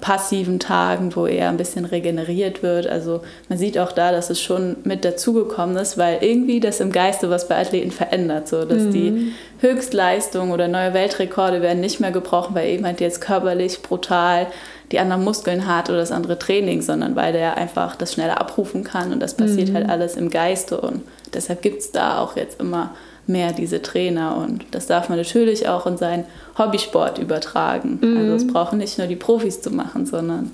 passiven 0.00 0.60
Tagen, 0.60 1.14
wo 1.16 1.26
er 1.26 1.48
ein 1.48 1.56
bisschen 1.56 1.84
regeneriert 1.84 2.62
wird. 2.62 2.86
Also 2.86 3.22
man 3.48 3.58
sieht 3.58 3.76
auch 3.76 3.90
da, 3.90 4.12
dass 4.12 4.30
es 4.30 4.40
schon 4.40 4.76
mit 4.84 5.04
dazugekommen 5.04 5.76
ist, 5.76 5.98
weil 5.98 6.22
irgendwie 6.22 6.60
das 6.60 6.78
im 6.78 6.92
Geiste 6.92 7.28
was 7.28 7.48
bei 7.48 7.60
Athleten 7.60 7.90
verändert, 7.90 8.46
so 8.46 8.64
dass 8.64 8.84
mhm. 8.84 8.92
die 8.92 9.32
Höchstleistung 9.60 10.52
oder 10.52 10.68
neue 10.68 10.94
Weltrekorde 10.94 11.60
werden 11.60 11.80
nicht 11.80 11.98
mehr 11.98 12.12
gebrochen, 12.12 12.54
weil 12.54 12.70
jemand 12.70 13.00
jetzt 13.00 13.20
körperlich 13.20 13.82
brutal 13.82 14.46
die 14.92 15.00
anderen 15.00 15.24
Muskeln 15.24 15.66
hat 15.66 15.88
oder 15.88 15.98
das 15.98 16.12
andere 16.12 16.38
Training, 16.38 16.80
sondern 16.82 17.16
weil 17.16 17.32
der 17.32 17.56
einfach 17.56 17.96
das 17.96 18.12
schneller 18.12 18.40
abrufen 18.40 18.84
kann 18.84 19.12
und 19.12 19.20
das 19.20 19.34
passiert 19.34 19.70
mhm. 19.70 19.74
halt 19.74 19.88
alles 19.88 20.16
im 20.16 20.30
Geiste 20.30 20.80
und 20.80 21.02
deshalb 21.34 21.62
gibt 21.62 21.80
es 21.80 21.92
da 21.92 22.18
auch 22.18 22.36
jetzt 22.36 22.60
immer 22.60 22.94
mehr 23.26 23.52
diese 23.52 23.82
Trainer 23.82 24.36
und 24.36 24.64
das 24.70 24.86
darf 24.86 25.08
man 25.08 25.18
natürlich 25.18 25.68
auch 25.68 25.86
in 25.86 25.96
seinen 25.96 26.24
Hobbysport 26.56 27.18
übertragen. 27.18 27.98
Mhm. 28.00 28.16
Also 28.16 28.34
es 28.34 28.46
brauchen 28.46 28.78
nicht 28.78 28.98
nur 28.98 29.08
die 29.08 29.16
Profis 29.16 29.60
zu 29.60 29.70
machen, 29.70 30.06
sondern 30.06 30.52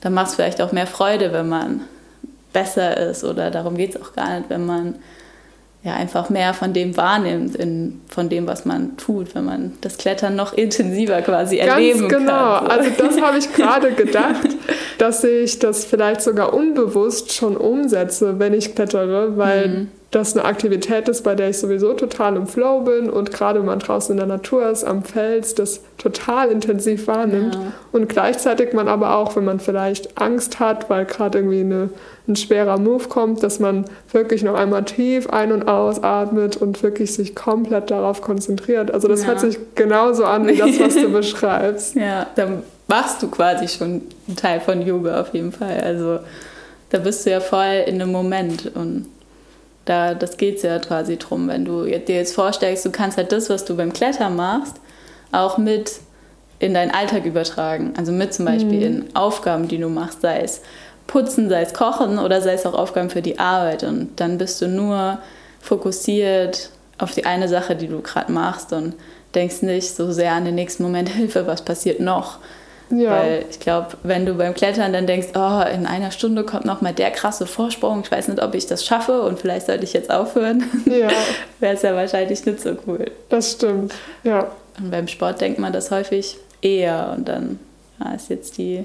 da 0.00 0.10
macht 0.10 0.28
es 0.28 0.34
vielleicht 0.34 0.60
auch 0.60 0.72
mehr 0.72 0.88
Freude, 0.88 1.32
wenn 1.32 1.48
man 1.48 1.82
besser 2.52 2.96
ist 2.96 3.22
oder 3.22 3.50
darum 3.52 3.76
geht 3.76 3.94
es 3.94 4.02
auch 4.02 4.12
gar 4.14 4.38
nicht, 4.38 4.50
wenn 4.50 4.66
man 4.66 4.96
ja 5.82 5.94
einfach 5.94 6.28
mehr 6.28 6.52
von 6.52 6.72
dem 6.72 6.96
wahrnimmt, 6.96 7.56
in, 7.56 8.02
von 8.06 8.28
dem, 8.28 8.46
was 8.46 8.66
man 8.66 8.96
tut, 8.98 9.34
wenn 9.34 9.46
man 9.46 9.72
das 9.80 9.96
Klettern 9.96 10.36
noch 10.36 10.52
intensiver 10.52 11.22
quasi 11.22 11.56
Ganz 11.56 11.70
erleben 11.70 12.08
genau. 12.08 12.58
kann. 12.58 12.64
Genau, 12.64 12.74
also 12.74 12.90
das 12.98 13.20
habe 13.20 13.38
ich 13.38 13.52
gerade 13.52 13.92
gedacht, 13.94 14.48
dass 14.98 15.24
ich 15.24 15.58
das 15.58 15.86
vielleicht 15.86 16.20
sogar 16.20 16.52
unbewusst 16.52 17.32
schon 17.32 17.56
umsetze, 17.56 18.38
wenn 18.38 18.52
ich 18.52 18.74
klettere, 18.74 19.36
weil 19.36 19.68
mhm 19.68 19.88
das 20.10 20.36
eine 20.36 20.44
Aktivität 20.44 21.08
ist, 21.08 21.22
bei 21.22 21.36
der 21.36 21.50
ich 21.50 21.58
sowieso 21.58 21.92
total 21.92 22.34
im 22.34 22.48
Flow 22.48 22.80
bin 22.80 23.08
und 23.08 23.30
gerade 23.30 23.60
wenn 23.60 23.66
man 23.66 23.78
draußen 23.78 24.12
in 24.12 24.16
der 24.16 24.26
Natur 24.26 24.68
ist, 24.68 24.82
am 24.82 25.04
Fels, 25.04 25.54
das 25.54 25.82
total 25.98 26.50
intensiv 26.50 27.06
wahrnimmt. 27.06 27.54
Ja. 27.54 27.72
Und 27.92 28.08
gleichzeitig 28.08 28.72
man 28.72 28.88
aber 28.88 29.14
auch, 29.14 29.36
wenn 29.36 29.44
man 29.44 29.60
vielleicht 29.60 30.20
Angst 30.20 30.58
hat, 30.58 30.90
weil 30.90 31.04
gerade 31.04 31.38
irgendwie 31.38 31.60
eine, 31.60 31.90
ein 32.26 32.34
schwerer 32.34 32.78
Move 32.78 33.06
kommt, 33.06 33.44
dass 33.44 33.60
man 33.60 33.84
wirklich 34.10 34.42
noch 34.42 34.54
einmal 34.54 34.84
tief 34.84 35.30
ein- 35.30 35.52
und 35.52 35.68
ausatmet 35.68 36.56
und 36.56 36.82
wirklich 36.82 37.14
sich 37.14 37.36
komplett 37.36 37.92
darauf 37.92 38.20
konzentriert. 38.20 38.90
Also 38.92 39.06
das 39.06 39.22
ja. 39.22 39.28
hört 39.28 39.40
sich 39.40 39.58
genauso 39.76 40.24
an 40.24 40.48
wie 40.48 40.56
das, 40.56 40.80
was 40.80 40.94
du 40.94 41.08
beschreibst. 41.12 41.94
Ja, 41.94 42.26
dann 42.34 42.64
machst 42.88 43.22
du 43.22 43.28
quasi 43.28 43.68
schon 43.68 44.02
einen 44.26 44.36
Teil 44.36 44.58
von 44.58 44.84
Yoga 44.84 45.20
auf 45.20 45.32
jeden 45.34 45.52
Fall. 45.52 45.80
Also 45.84 46.18
da 46.88 46.98
bist 46.98 47.24
du 47.24 47.30
ja 47.30 47.38
voll 47.38 47.84
in 47.86 48.02
einem 48.02 48.10
Moment 48.10 48.72
und 48.74 49.06
da, 49.90 50.14
das 50.14 50.36
geht 50.36 50.58
es 50.58 50.62
ja 50.62 50.78
quasi 50.78 51.16
drum, 51.16 51.48
wenn 51.48 51.64
du 51.64 51.84
dir 51.84 52.14
jetzt 52.14 52.34
vorstellst, 52.34 52.84
du 52.84 52.90
kannst 52.90 53.16
halt 53.16 53.32
das, 53.32 53.50
was 53.50 53.64
du 53.64 53.76
beim 53.76 53.92
Klettern 53.92 54.36
machst, 54.36 54.76
auch 55.32 55.58
mit 55.58 56.00
in 56.60 56.74
deinen 56.74 56.92
Alltag 56.92 57.24
übertragen. 57.24 57.94
Also 57.96 58.12
mit 58.12 58.32
zum 58.32 58.44
Beispiel 58.44 58.90
mhm. 58.90 59.02
in 59.08 59.16
Aufgaben, 59.16 59.66
die 59.66 59.78
du 59.78 59.88
machst, 59.88 60.20
sei 60.20 60.40
es 60.40 60.60
putzen, 61.06 61.48
sei 61.48 61.62
es 61.62 61.74
kochen 61.74 62.18
oder 62.18 62.40
sei 62.40 62.52
es 62.52 62.64
auch 62.66 62.74
Aufgaben 62.74 63.10
für 63.10 63.22
die 63.22 63.38
Arbeit. 63.38 63.82
Und 63.82 64.20
dann 64.20 64.38
bist 64.38 64.62
du 64.62 64.68
nur 64.68 65.18
fokussiert 65.60 66.70
auf 66.98 67.12
die 67.12 67.24
eine 67.24 67.48
Sache, 67.48 67.74
die 67.74 67.88
du 67.88 68.00
gerade 68.00 68.30
machst 68.30 68.72
und 68.72 68.94
denkst 69.34 69.62
nicht 69.62 69.96
so 69.96 70.12
sehr 70.12 70.32
an 70.32 70.44
den 70.44 70.54
nächsten 70.54 70.82
Moment, 70.82 71.08
Hilfe, 71.16 71.46
was 71.46 71.62
passiert 71.62 71.98
noch, 71.98 72.38
ja. 72.90 73.10
Weil 73.10 73.44
ich 73.48 73.60
glaube, 73.60 73.88
wenn 74.02 74.26
du 74.26 74.34
beim 74.34 74.54
Klettern 74.54 74.92
dann 74.92 75.06
denkst, 75.06 75.28
oh, 75.34 75.62
in 75.72 75.86
einer 75.86 76.10
Stunde 76.10 76.44
kommt 76.44 76.64
noch 76.64 76.80
mal 76.80 76.92
der 76.92 77.10
krasse 77.10 77.46
Vorsprung, 77.46 78.02
ich 78.02 78.10
weiß 78.10 78.28
nicht, 78.28 78.42
ob 78.42 78.54
ich 78.54 78.66
das 78.66 78.84
schaffe 78.84 79.22
und 79.22 79.38
vielleicht 79.38 79.66
sollte 79.66 79.84
ich 79.84 79.92
jetzt 79.92 80.10
aufhören, 80.10 80.64
ja. 80.86 81.08
wäre 81.60 81.74
es 81.74 81.82
ja 81.82 81.94
wahrscheinlich 81.94 82.44
nicht 82.44 82.60
so 82.60 82.76
cool. 82.86 83.10
Das 83.28 83.52
stimmt, 83.52 83.94
ja. 84.24 84.50
Und 84.78 84.90
beim 84.90 85.08
Sport 85.08 85.40
denkt 85.40 85.58
man 85.58 85.72
das 85.72 85.90
häufig 85.90 86.36
eher 86.62 87.14
und 87.16 87.28
dann 87.28 87.58
ja, 88.02 88.12
ist 88.12 88.30
jetzt 88.30 88.58
die, 88.58 88.84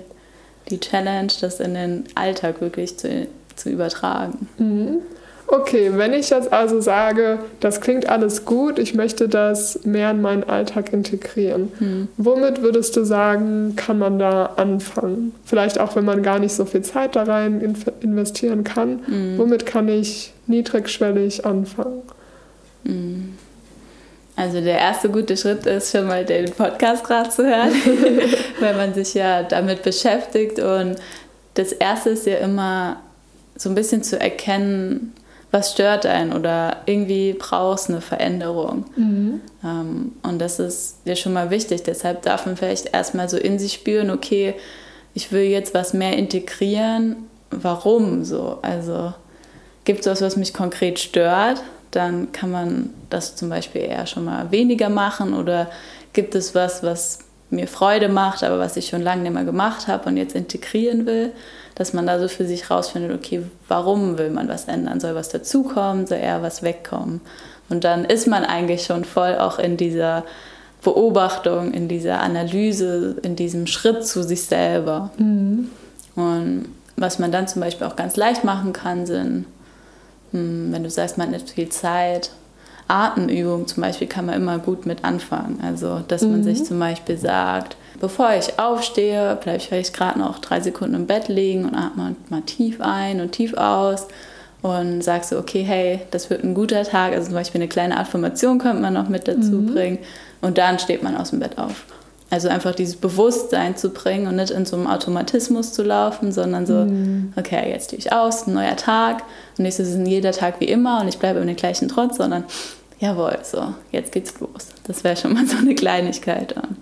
die 0.69 0.79
Challenge, 0.79 1.31
das 1.41 1.59
in 1.59 1.73
den 1.73 2.03
Alltag 2.15 2.61
wirklich 2.61 2.97
zu, 2.97 3.27
zu 3.55 3.69
übertragen. 3.69 4.49
Mhm. 4.57 4.99
Okay, 5.47 5.91
wenn 5.93 6.13
ich 6.13 6.31
jetzt 6.31 6.51
also 6.51 6.81
sage, 6.81 7.39
das 7.59 7.79
klingt 7.79 8.09
alles 8.09 8.45
gut, 8.45 8.79
ich 8.79 8.95
möchte 8.95 9.29
das 9.29 9.85
mehr 9.85 10.11
in 10.11 10.21
meinen 10.21 10.43
Alltag 10.43 10.91
integrieren, 10.91 11.71
hm. 11.77 12.07
womit 12.17 12.63
würdest 12.63 12.97
du 12.97 13.03
sagen, 13.03 13.75
kann 13.75 13.99
man 13.99 14.17
da 14.17 14.53
anfangen? 14.57 15.35
Vielleicht 15.45 15.79
auch, 15.79 15.95
wenn 15.95 16.05
man 16.05 16.23
gar 16.23 16.39
nicht 16.39 16.53
so 16.53 16.65
viel 16.65 16.81
Zeit 16.81 17.15
da 17.15 17.23
rein 17.23 17.61
investieren 18.01 18.63
kann, 18.63 19.03
hm. 19.05 19.37
womit 19.37 19.67
kann 19.67 19.87
ich 19.87 20.33
niedrigschwellig 20.47 21.45
anfangen? 21.45 22.01
Hm. 22.85 23.33
Also 24.35 24.59
der 24.59 24.79
erste 24.79 25.09
gute 25.09 25.37
Schritt 25.37 25.65
ist 25.65 25.91
schon 25.91 26.07
mal 26.07 26.25
den 26.25 26.51
Podcast 26.51 27.03
gerade 27.05 27.29
zu 27.29 27.45
hören, 27.45 27.71
weil 28.59 28.75
man 28.75 28.93
sich 28.93 29.13
ja 29.13 29.43
damit 29.43 29.83
beschäftigt 29.83 30.59
und 30.59 30.95
das 31.53 31.71
erste 31.71 32.09
ist 32.09 32.25
ja 32.25 32.37
immer 32.37 32.97
so 33.55 33.69
ein 33.69 33.75
bisschen 33.75 34.03
zu 34.03 34.19
erkennen, 34.19 35.13
was 35.55 35.71
stört 35.71 36.05
einen 36.05 36.33
oder 36.33 36.81
irgendwie 36.85 37.31
brauchst 37.31 37.89
eine 37.89 38.01
Veränderung. 38.01 38.83
Mhm. 38.97 39.39
Ähm, 39.63 40.11
und 40.21 40.39
das 40.39 40.59
ist 40.59 40.97
dir 41.07 41.15
schon 41.15 41.31
mal 41.31 41.49
wichtig. 41.49 41.83
Deshalb 41.83 42.23
darf 42.23 42.45
man 42.45 42.57
vielleicht 42.57 42.93
erstmal 42.93 43.29
so 43.29 43.37
in 43.37 43.57
sich 43.57 43.71
spüren, 43.71 44.09
okay, 44.09 44.55
ich 45.13 45.31
will 45.31 45.43
jetzt 45.43 45.73
was 45.73 45.93
mehr 45.93 46.17
integrieren. 46.17 47.27
Warum 47.51 48.25
so? 48.25 48.59
Also 48.63 49.13
gibt 49.85 50.01
es 50.01 50.07
was, 50.07 50.21
was 50.21 50.35
mich 50.35 50.53
konkret 50.53 50.99
stört? 50.99 51.63
Dann 51.91 52.33
kann 52.33 52.51
man 52.51 52.89
das 53.09 53.37
zum 53.37 53.47
Beispiel 53.47 53.83
eher 53.83 54.07
schon 54.07 54.25
mal 54.25 54.51
weniger 54.51 54.89
machen 54.89 55.33
oder 55.33 55.69
gibt 56.11 56.35
es 56.35 56.53
was, 56.53 56.83
was 56.83 57.19
mir 57.49 57.67
Freude 57.67 58.09
macht, 58.09 58.43
aber 58.43 58.59
was 58.59 58.77
ich 58.77 58.87
schon 58.87 59.01
lange 59.01 59.23
nicht 59.23 59.33
mehr 59.33 59.43
gemacht 59.43 59.87
habe 59.87 60.09
und 60.09 60.17
jetzt 60.17 60.35
integrieren 60.35 61.05
will 61.05 61.31
dass 61.75 61.91
man 61.91 62.07
da 62.07 62.19
so 62.19 62.29
für 62.29 62.45
sich 62.45 62.71
rausfindet, 62.71 63.11
okay, 63.11 63.43
warum 63.67 64.17
will 64.17 64.29
man 64.29 64.47
was 64.47 64.65
ändern? 64.65 65.01
Soll 65.01 65.13
was 65.13 65.29
dazukommen? 65.29 66.07
Soll 66.07 66.19
eher 66.19 66.41
was 66.41 66.63
wegkommen? 66.63 67.19
Und 67.69 67.83
dann 67.83 68.05
ist 68.05 68.27
man 68.27 68.45
eigentlich 68.45 68.85
schon 68.85 69.03
voll 69.03 69.37
auch 69.37 69.59
in 69.59 69.75
dieser 69.75 70.23
Beobachtung, 70.81 71.73
in 71.73 71.87
dieser 71.87 72.21
Analyse, 72.21 73.17
in 73.23 73.35
diesem 73.35 73.67
Schritt 73.67 74.07
zu 74.07 74.23
sich 74.23 74.43
selber. 74.43 75.11
Mhm. 75.17 75.69
Und 76.15 76.69
was 76.95 77.19
man 77.19 77.33
dann 77.33 77.47
zum 77.47 77.61
Beispiel 77.61 77.87
auch 77.87 77.97
ganz 77.97 78.15
leicht 78.15 78.45
machen 78.45 78.71
kann, 78.71 79.05
sind, 79.05 79.45
hm, 80.31 80.71
wenn 80.71 80.83
du 80.83 80.89
sagst, 80.89 81.17
man 81.17 81.27
hat 81.27 81.33
nicht 81.33 81.49
viel 81.49 81.69
Zeit, 81.69 82.31
Atemübungen 82.87 83.67
zum 83.67 83.81
Beispiel 83.81 84.07
kann 84.07 84.25
man 84.25 84.35
immer 84.35 84.59
gut 84.59 84.85
mit 84.85 85.03
anfangen. 85.03 85.59
Also, 85.63 86.01
dass 86.07 86.21
mhm. 86.21 86.31
man 86.31 86.43
sich 86.43 86.63
zum 86.63 86.79
Beispiel 86.79 87.17
sagt, 87.17 87.77
bevor 87.99 88.33
ich 88.33 88.59
aufstehe, 88.59 89.37
bleibe 89.41 89.57
ich 89.57 89.67
vielleicht 89.67 89.93
gerade 89.93 90.19
noch 90.19 90.39
drei 90.39 90.59
Sekunden 90.59 90.95
im 90.95 91.07
Bett 91.07 91.27
liegen 91.27 91.65
und 91.65 91.75
atme 91.75 92.15
mal 92.29 92.41
tief 92.41 92.79
ein 92.81 93.21
und 93.21 93.31
tief 93.31 93.55
aus 93.55 94.07
und 94.61 95.03
sagst 95.03 95.29
so, 95.29 95.37
okay, 95.37 95.63
hey, 95.63 96.01
das 96.11 96.29
wird 96.29 96.43
ein 96.43 96.53
guter 96.53 96.83
Tag. 96.83 97.13
Also 97.13 97.27
zum 97.27 97.35
Beispiel 97.35 97.61
eine 97.61 97.67
kleine 97.67 97.97
Affirmation 97.97 98.59
könnte 98.59 98.81
man 98.81 98.93
noch 98.93 99.09
mit 99.09 99.27
dazu 99.27 99.53
mhm. 99.53 99.73
bringen 99.73 99.99
und 100.41 100.57
dann 100.57 100.79
steht 100.79 101.03
man 101.03 101.17
aus 101.17 101.31
dem 101.31 101.39
Bett 101.39 101.57
auf. 101.57 101.85
Also 102.31 102.49
einfach 102.49 102.73
dieses 102.73 102.95
Bewusstsein 102.95 103.77
zu 103.77 103.91
bringen 103.91 104.27
und 104.27 104.37
nicht 104.37 104.49
in 104.49 104.65
so 104.65 104.75
einem 104.75 104.87
Automatismus 104.87 105.73
zu 105.73 105.83
laufen, 105.83 106.31
sondern 106.31 106.65
so, 106.65 106.73
mhm. 106.73 107.33
okay, 107.35 107.69
jetzt 107.69 107.85
stehe 107.85 107.99
ich 107.99 108.11
aus, 108.11 108.47
ein 108.47 108.55
neuer 108.55 108.75
Tag 108.75 109.23
und 109.57 109.63
nicht 109.63 109.75
so, 109.75 109.83
es 109.83 109.89
ist 109.89 110.07
jeder 110.07 110.31
Tag 110.31 110.59
wie 110.59 110.65
immer 110.65 111.01
und 111.01 111.07
ich 111.07 111.19
bleibe 111.19 111.39
den 111.39 111.55
gleichen 111.55 111.87
Trotz, 111.87 112.17
sondern 112.17 112.43
jawohl, 112.99 113.37
so, 113.43 113.75
jetzt 113.91 114.11
geht's 114.11 114.39
los. 114.39 114.69
Das 114.85 115.03
wäre 115.03 115.15
schon 115.15 115.33
mal 115.33 115.45
so 115.45 115.57
eine 115.57 115.75
Kleinigkeit. 115.75 116.53
Und 116.53 116.77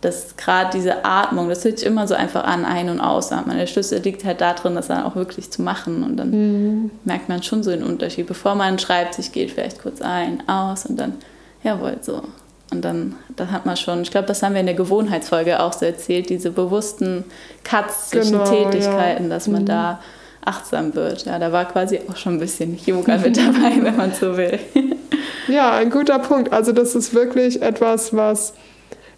dass 0.00 0.36
gerade 0.36 0.70
diese 0.74 1.04
Atmung, 1.04 1.48
das 1.48 1.64
hört 1.64 1.78
sich 1.78 1.88
immer 1.88 2.06
so 2.06 2.14
einfach 2.14 2.44
an, 2.44 2.64
ein- 2.64 2.90
und 2.90 3.00
ausatmen. 3.00 3.56
Der 3.56 3.66
Schlüssel 3.66 4.00
liegt 4.00 4.24
halt 4.24 4.40
darin, 4.40 4.74
das 4.74 4.88
dann 4.88 5.04
auch 5.04 5.16
wirklich 5.16 5.50
zu 5.50 5.62
machen. 5.62 6.02
Und 6.02 6.16
dann 6.16 6.30
mhm. 6.30 6.90
merkt 7.04 7.28
man 7.28 7.42
schon 7.42 7.62
so 7.62 7.70
den 7.70 7.82
Unterschied. 7.82 8.26
Bevor 8.26 8.54
man 8.54 8.78
schreibt, 8.78 9.14
sich 9.14 9.32
geht 9.32 9.52
vielleicht 9.52 9.80
kurz 9.80 10.02
ein, 10.02 10.46
aus 10.46 10.84
und 10.86 11.00
dann, 11.00 11.14
jawohl, 11.62 11.96
so. 12.02 12.22
Und 12.70 12.84
dann, 12.84 13.14
dann 13.36 13.52
hat 13.52 13.66
man 13.66 13.76
schon, 13.76 14.02
ich 14.02 14.10
glaube, 14.10 14.26
das 14.26 14.42
haben 14.42 14.54
wir 14.54 14.60
in 14.60 14.66
der 14.66 14.74
Gewohnheitsfolge 14.74 15.60
auch 15.60 15.72
so 15.72 15.84
erzählt, 15.84 16.30
diese 16.30 16.50
bewussten 16.50 17.24
Cuts 17.62 18.10
zwischen 18.10 18.32
genau, 18.32 18.44
Tätigkeiten, 18.44 19.24
ja. 19.24 19.28
dass 19.28 19.48
man 19.48 19.62
mhm. 19.62 19.66
da 19.66 20.00
achtsam 20.44 20.94
wird. 20.94 21.24
Ja, 21.24 21.38
da 21.38 21.52
war 21.52 21.66
quasi 21.66 22.00
auch 22.08 22.16
schon 22.16 22.34
ein 22.34 22.40
bisschen 22.40 22.78
Yoga 22.84 23.18
mit 23.18 23.36
dabei, 23.36 23.72
wenn 23.80 23.96
man 23.96 24.12
so 24.12 24.36
will. 24.36 24.58
Ja, 25.48 25.76
ein 25.76 25.90
guter 25.90 26.18
Punkt. 26.18 26.52
Also 26.52 26.72
das 26.72 26.94
ist 26.94 27.14
wirklich 27.14 27.62
etwas, 27.62 28.14
was 28.14 28.54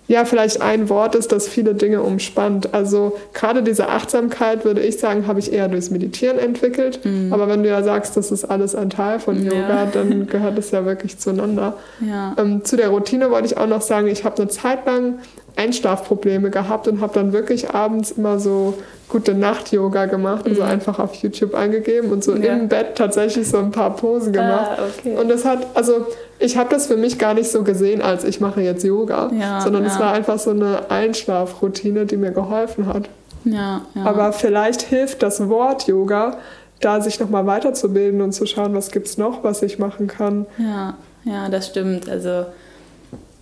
ja 0.08 0.24
vielleicht 0.24 0.60
ein 0.60 0.88
Wort 0.88 1.14
ist, 1.14 1.32
das 1.32 1.48
viele 1.48 1.74
Dinge 1.74 2.02
umspannt. 2.02 2.74
Also 2.74 3.16
gerade 3.32 3.62
diese 3.62 3.88
Achtsamkeit, 3.88 4.64
würde 4.64 4.80
ich 4.80 4.98
sagen, 4.98 5.26
habe 5.26 5.40
ich 5.40 5.52
eher 5.52 5.68
durchs 5.68 5.90
Meditieren 5.90 6.38
entwickelt. 6.38 7.04
Mhm. 7.04 7.32
Aber 7.32 7.48
wenn 7.48 7.62
du 7.62 7.68
ja 7.68 7.82
sagst, 7.82 8.16
das 8.16 8.30
ist 8.30 8.44
alles 8.44 8.74
ein 8.74 8.90
Teil 8.90 9.18
von 9.18 9.42
Yoga, 9.42 9.84
ja. 9.84 9.86
dann 9.92 10.26
gehört 10.26 10.58
es 10.58 10.70
ja 10.70 10.84
wirklich 10.84 11.18
zueinander. 11.18 11.74
Ja. 12.00 12.34
Ähm, 12.38 12.64
zu 12.64 12.76
der 12.76 12.88
Routine 12.88 13.30
wollte 13.30 13.46
ich 13.46 13.56
auch 13.56 13.66
noch 13.66 13.82
sagen, 13.82 14.06
ich 14.06 14.24
habe 14.24 14.36
eine 14.36 14.48
Zeit 14.48 14.86
lang 14.86 15.18
Einschlafprobleme 15.56 16.50
gehabt 16.50 16.86
und 16.86 17.00
habe 17.00 17.14
dann 17.14 17.32
wirklich 17.32 17.70
abends 17.70 18.12
immer 18.12 18.38
so 18.38 18.74
gute 19.08 19.34
Nacht-Yoga 19.34 20.06
gemacht, 20.06 20.46
also 20.46 20.62
mhm. 20.62 20.68
einfach 20.68 20.98
auf 20.98 21.14
YouTube 21.14 21.54
eingegeben 21.54 22.10
und 22.10 22.24
so 22.24 22.34
ja. 22.34 22.54
im 22.54 22.68
Bett 22.68 22.96
tatsächlich 22.96 23.48
so 23.48 23.58
ein 23.58 23.70
paar 23.70 23.94
Posen 23.96 24.36
ah, 24.36 24.40
gemacht. 24.40 24.70
Ah, 24.78 24.82
okay. 24.98 25.16
Und 25.16 25.28
das 25.28 25.44
hat, 25.44 25.66
also 25.74 26.06
ich 26.38 26.56
habe 26.56 26.68
das 26.70 26.86
für 26.86 26.96
mich 26.96 27.18
gar 27.18 27.34
nicht 27.34 27.50
so 27.50 27.62
gesehen, 27.62 28.02
als 28.02 28.24
ich 28.24 28.40
mache 28.40 28.60
jetzt 28.60 28.84
Yoga, 28.84 29.30
ja, 29.38 29.60
sondern 29.60 29.84
es 29.84 29.98
war 29.98 30.12
einfach 30.12 30.38
so 30.38 30.50
eine 30.50 30.90
Einschlafroutine, 30.90 32.06
die 32.06 32.16
mir 32.16 32.30
geholfen 32.30 32.86
hat. 32.86 33.08
Ja, 33.44 33.82
Aber 34.04 34.32
vielleicht 34.32 34.82
hilft 34.82 35.22
das 35.22 35.48
Wort 35.48 35.86
Yoga, 35.86 36.36
da 36.80 37.00
sich 37.00 37.20
nochmal 37.20 37.46
weiterzubilden 37.46 38.20
und 38.20 38.32
zu 38.32 38.44
schauen, 38.46 38.74
was 38.74 38.90
gibt 38.90 39.06
es 39.06 39.18
noch, 39.18 39.44
was 39.44 39.62
ich 39.62 39.78
machen 39.78 40.08
kann. 40.08 40.46
Ja, 40.58 40.94
ja, 41.24 41.48
das 41.48 41.68
stimmt. 41.68 42.08
Also 42.08 42.46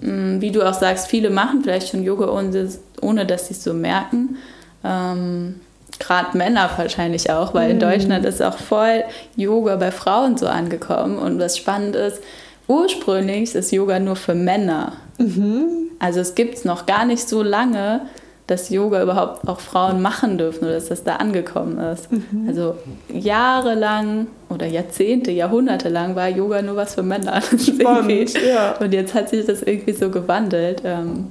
mm, 0.01 0.41
wie 0.41 0.51
du 0.51 0.63
auch 0.63 0.75
sagst, 0.75 1.09
viele 1.09 1.31
machen 1.31 1.63
vielleicht 1.63 1.89
schon 1.89 2.05
Yoga, 2.05 2.29
ohne, 2.29 2.69
ohne 3.01 3.27
dass 3.27 3.49
sie 3.49 3.55
es 3.55 3.65
so 3.65 3.75
merken. 3.75 4.37
Ähm, 4.85 5.61
Gerade 5.99 6.37
Männer 6.37 6.71
wahrscheinlich 6.77 7.31
auch, 7.31 7.55
weil 7.55 7.71
in 7.71 7.77
mhm. 7.77 7.81
Deutschland 7.81 8.25
ist 8.25 8.43
auch 8.43 8.59
voll 8.59 9.05
Yoga 9.37 9.77
bei 9.77 9.91
Frauen 9.91 10.37
so 10.37 10.47
angekommen. 10.47 11.19
Und 11.19 11.39
was 11.39 11.57
spannend 11.57 11.97
ist, 11.97 12.21
ursprünglich 12.69 13.55
ist 13.55 13.71
Yoga 13.71 13.99
nur 13.99 14.17
für 14.17 14.35
Männer. 14.35 14.95
Mhm. 15.19 15.91
Also 15.99 16.21
es 16.21 16.35
gibt 16.35 16.57
es 16.57 16.65
noch 16.65 16.87
gar 16.87 17.05
nicht 17.05 17.29
so 17.29 17.43
lange, 17.43 18.03
dass 18.47 18.69
Yoga 18.69 19.03
überhaupt 19.03 19.49
auch 19.49 19.61
Frauen 19.61 20.03
machen 20.03 20.37
dürfen 20.37 20.65
oder 20.65 20.75
dass 20.75 20.89
das 20.89 21.03
da 21.03 21.17
angekommen 21.17 21.79
ist. 21.79 22.13
Mhm. 22.13 22.45
Also 22.47 22.77
jahrelang 23.09 24.27
oder 24.51 24.67
Jahrzehnte, 24.67 25.31
Jahrhunderte 25.31 25.89
lang 25.89 26.15
war 26.15 26.29
Yoga 26.29 26.61
nur 26.61 26.77
was 26.77 26.95
für 26.95 27.03
Männer. 27.03 27.41
Spannend, 27.59 28.35
ja. 28.47 28.77
Und 28.81 28.93
jetzt 28.93 29.15
hat 29.15 29.31
sich 29.31 29.47
das 29.47 29.63
irgendwie 29.63 29.93
so 29.93 30.11
gewandelt. 30.11 30.83
Ähm, 30.85 31.29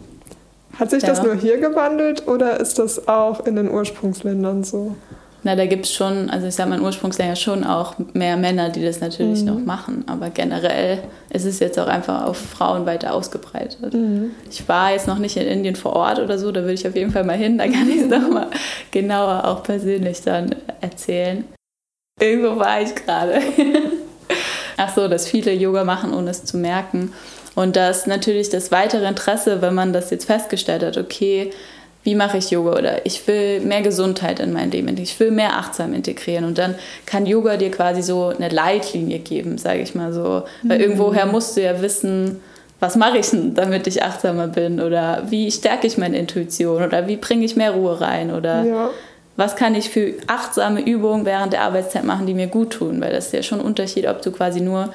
hat 0.80 0.90
sich 0.90 1.04
ja. 1.04 1.10
das 1.10 1.22
nur 1.22 1.36
hier 1.36 1.60
gewandelt 1.60 2.28
oder 2.28 2.60
ist 2.60 2.80
das 2.80 3.08
auch 3.08 3.46
in 3.46 3.58
den 3.58 3.70
Ursprungsländern 3.70 4.64
so? 4.64 4.96
Na, 5.46 5.58
da 5.58 5.66
gibt 5.66 5.86
es 5.86 5.94
schon, 5.94 6.30
also 6.30 6.48
ich 6.48 6.56
sage 6.56 6.70
mal, 6.70 6.78
in 6.78 6.84
Ursprungsländern 6.84 7.36
schon 7.36 7.64
auch 7.66 7.96
mehr 8.14 8.38
Männer, 8.38 8.70
die 8.70 8.84
das 8.84 9.02
natürlich 9.02 9.42
mhm. 9.42 9.48
noch 9.48 9.60
machen. 9.60 10.06
Aber 10.08 10.30
generell 10.30 11.00
ist 11.30 11.46
es 11.46 11.60
jetzt 11.60 11.78
auch 11.78 11.88
einfach 11.88 12.26
auf 12.26 12.38
Frauen 12.38 12.86
weiter 12.86 13.14
ausgebreitet. 13.14 13.94
Mhm. 13.94 14.32
Ich 14.50 14.68
war 14.70 14.94
jetzt 14.94 15.08
noch 15.08 15.20
nicht 15.20 15.36
in 15.36 15.46
Indien 15.46 15.76
vor 15.76 15.94
Ort 15.94 16.20
oder 16.20 16.40
so, 16.40 16.52
da 16.52 16.62
würde 16.62 16.74
ich 16.74 16.88
auf 16.88 16.96
jeden 16.96 17.12
Fall 17.12 17.26
mal 17.26 17.38
hin. 17.38 17.58
Da 17.58 17.66
kann 17.66 17.90
ich 17.90 18.02
es 18.02 18.08
nochmal 18.08 18.48
genauer 18.92 19.46
auch 19.46 19.64
persönlich 19.64 20.22
dann 20.22 20.56
erzählen. 20.80 21.44
Irgendwo 22.22 22.58
war 22.58 22.82
ich 22.82 22.96
gerade. 22.96 23.42
Ach 24.78 24.96
so, 24.96 25.08
dass 25.10 25.28
viele 25.28 25.54
Yoga 25.54 25.84
machen, 25.84 26.14
ohne 26.14 26.32
es 26.32 26.46
zu 26.46 26.58
merken. 26.58 27.12
Und 27.56 27.76
dass 27.76 28.08
natürlich 28.08 28.50
das 28.50 28.72
weitere 28.72 29.08
Interesse, 29.08 29.62
wenn 29.62 29.76
man 29.76 29.94
das 29.94 30.10
jetzt 30.10 30.26
festgestellt 30.26 30.84
hat, 30.84 30.98
okay, 30.98 31.52
wie 32.04 32.16
mache 32.16 32.38
ich 32.38 32.52
Yoga? 32.52 32.78
Oder 32.78 33.06
ich 33.06 33.26
will 33.28 33.62
mehr 33.62 33.82
Gesundheit 33.82 34.40
in 34.40 34.54
mein 34.54 34.72
Leben, 34.72 34.96
ich 34.98 35.20
will 35.20 35.32
mehr 35.32 35.58
achtsam 35.58 35.94
integrieren. 35.94 36.46
Und 36.46 36.58
dann 36.58 36.76
kann 37.06 37.26
Yoga 37.26 37.58
dir 37.58 37.72
quasi 37.72 38.02
so 38.02 38.28
eine 38.28 38.50
Leitlinie 38.50 39.20
geben, 39.20 39.58
sage 39.58 39.82
ich 39.82 39.96
mal 39.96 40.14
so. 40.14 40.44
Weil 40.64 40.78
mhm. 40.78 40.84
irgendwoher 40.84 41.26
musst 41.26 41.58
du 41.58 41.62
ja 41.62 41.82
wissen, 41.82 42.42
was 42.80 42.98
mache 42.98 43.18
ich 43.18 43.30
denn, 43.30 43.54
damit 43.56 43.88
ich 43.88 44.04
achtsamer 44.04 44.48
bin? 44.48 44.82
Oder 44.82 45.24
wie 45.30 45.52
stärke 45.52 45.88
ich 45.88 45.98
meine 45.98 46.18
Intuition? 46.18 46.84
Oder 46.84 47.08
wie 47.08 47.16
bringe 47.16 47.46
ich 47.46 47.56
mehr 47.56 47.72
Ruhe 47.72 48.02
rein? 48.02 48.34
Oder 48.34 48.66
ja. 48.66 48.90
was 49.38 49.56
kann 49.56 49.74
ich 49.74 49.90
für 49.90 50.14
achtsame 50.28 50.82
Übungen 50.82 51.26
während 51.26 51.54
der 51.54 51.62
Arbeitszeit 51.62 52.04
machen, 52.04 52.28
die 52.28 52.34
mir 52.34 52.48
gut 52.48 52.72
tun, 52.72 53.00
weil 53.00 53.14
das 53.14 53.28
ist 53.28 53.34
ja 53.34 53.44
schon 53.44 53.62
ein 53.62 53.66
Unterschied, 53.66 54.08
ob 54.08 54.22
du 54.22 54.32
quasi 54.32 54.60
nur 54.60 54.90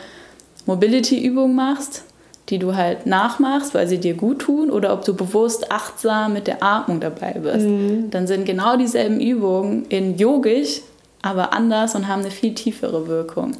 Mobility-Übungen 0.66 1.56
machst 1.56 2.04
die 2.48 2.58
du 2.58 2.74
halt 2.74 3.06
nachmachst, 3.06 3.74
weil 3.74 3.86
sie 3.86 3.98
dir 3.98 4.14
gut 4.14 4.40
tun, 4.40 4.70
oder 4.70 4.92
ob 4.92 5.04
du 5.04 5.14
bewusst 5.14 5.70
achtsam 5.70 6.32
mit 6.32 6.46
der 6.46 6.62
Atmung 6.62 7.00
dabei 7.00 7.32
bist. 7.32 7.66
Mhm. 7.66 8.10
Dann 8.10 8.26
sind 8.26 8.46
genau 8.46 8.76
dieselben 8.76 9.20
Übungen 9.20 9.84
in 9.88 10.16
yogisch, 10.16 10.80
aber 11.20 11.52
anders 11.52 11.94
und 11.94 12.08
haben 12.08 12.20
eine 12.20 12.30
viel 12.30 12.54
tiefere 12.54 13.06
Wirkung. 13.06 13.52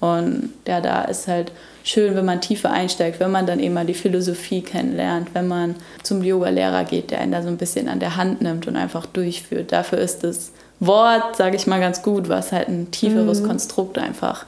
Und 0.00 0.50
ja, 0.66 0.80
da 0.80 1.02
ist 1.02 1.28
halt 1.28 1.52
schön, 1.84 2.16
wenn 2.16 2.24
man 2.24 2.40
tiefer 2.40 2.70
einsteigt, 2.70 3.20
wenn 3.20 3.30
man 3.30 3.46
dann 3.46 3.60
eben 3.60 3.74
mal 3.74 3.86
die 3.86 3.94
Philosophie 3.94 4.62
kennenlernt, 4.62 5.28
wenn 5.34 5.46
man 5.46 5.76
zum 6.02 6.22
Yoga-Lehrer 6.22 6.84
geht, 6.84 7.10
der 7.10 7.20
einen 7.20 7.32
da 7.32 7.42
so 7.42 7.48
ein 7.48 7.56
bisschen 7.56 7.88
an 7.88 8.00
der 8.00 8.16
Hand 8.16 8.40
nimmt 8.40 8.66
und 8.66 8.76
einfach 8.76 9.06
durchführt. 9.06 9.72
Dafür 9.72 9.98
ist 9.98 10.24
das 10.24 10.52
Wort, 10.80 11.36
sage 11.36 11.56
ich 11.56 11.66
mal, 11.66 11.80
ganz 11.80 12.02
gut, 12.02 12.28
was 12.28 12.50
halt 12.50 12.68
ein 12.68 12.90
tieferes 12.90 13.42
mhm. 13.42 13.48
Konstrukt 13.48 13.98
einfach 13.98 14.44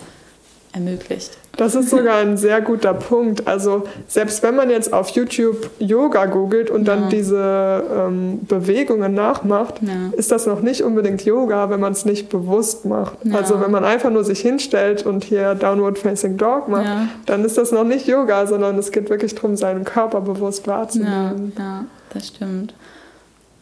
ermöglicht. 0.72 1.30
Das 1.56 1.74
ist 1.74 1.90
sogar 1.90 2.18
ein 2.18 2.36
sehr 2.36 2.60
guter 2.60 2.94
Punkt. 2.94 3.46
Also 3.46 3.84
selbst 4.08 4.42
wenn 4.42 4.56
man 4.56 4.70
jetzt 4.70 4.92
auf 4.92 5.08
YouTube 5.10 5.70
Yoga 5.78 6.26
googelt 6.26 6.70
und 6.70 6.86
dann 6.86 7.08
diese 7.10 7.84
ähm, 7.92 8.40
Bewegungen 8.46 9.14
nachmacht, 9.14 9.80
ja. 9.82 9.92
ist 10.16 10.32
das 10.32 10.46
noch 10.46 10.60
nicht 10.60 10.82
unbedingt 10.82 11.24
Yoga, 11.24 11.70
wenn 11.70 11.80
man 11.80 11.92
es 11.92 12.04
nicht 12.04 12.28
bewusst 12.28 12.84
macht. 12.84 13.18
Ja. 13.24 13.36
Also 13.36 13.60
wenn 13.60 13.70
man 13.70 13.84
einfach 13.84 14.10
nur 14.10 14.24
sich 14.24 14.40
hinstellt 14.40 15.06
und 15.06 15.24
hier 15.24 15.54
Downward 15.54 15.98
Facing 15.98 16.36
Dog 16.36 16.68
macht, 16.68 16.88
dann 17.26 17.44
ist 17.44 17.58
das 17.58 17.72
noch 17.72 17.84
nicht 17.84 18.06
Yoga, 18.06 18.46
sondern 18.46 18.78
es 18.78 18.90
geht 18.90 19.10
wirklich 19.10 19.34
darum, 19.34 19.56
seinen 19.56 19.84
Körper 19.84 20.20
bewusst 20.20 20.66
wahrzunehmen. 20.66 21.52
Ja, 21.58 21.84
das 22.12 22.28
stimmt. 22.28 22.74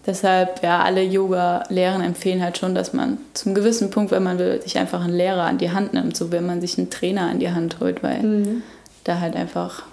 Deshalb, 0.04 0.62
ja, 0.64 0.82
alle 0.82 1.02
Yoga-Lehren 1.02 2.02
empfehlen 2.02 2.42
halt 2.42 2.58
schon, 2.58 2.74
dass 2.74 2.92
man 2.92 3.18
zum 3.34 3.54
gewissen 3.54 3.90
Punkt, 3.90 4.10
wenn 4.10 4.24
man 4.24 4.38
will, 4.38 4.60
sich 4.60 4.76
einfach 4.76 5.04
einen 5.04 5.16
Lehrer 5.16 5.44
an 5.44 5.58
die 5.58 5.70
Hand 5.70 5.94
nimmt, 5.94 6.16
so 6.16 6.32
wenn 6.32 6.44
man 6.44 6.60
sich 6.60 6.76
einen 6.76 6.90
Trainer 6.90 7.28
an 7.30 7.38
die 7.38 7.50
Hand 7.50 7.78
holt, 7.78 8.02
weil 8.02 8.22
mhm. 8.22 8.62
da 9.04 9.20
halt 9.20 9.36
einfach 9.36 9.84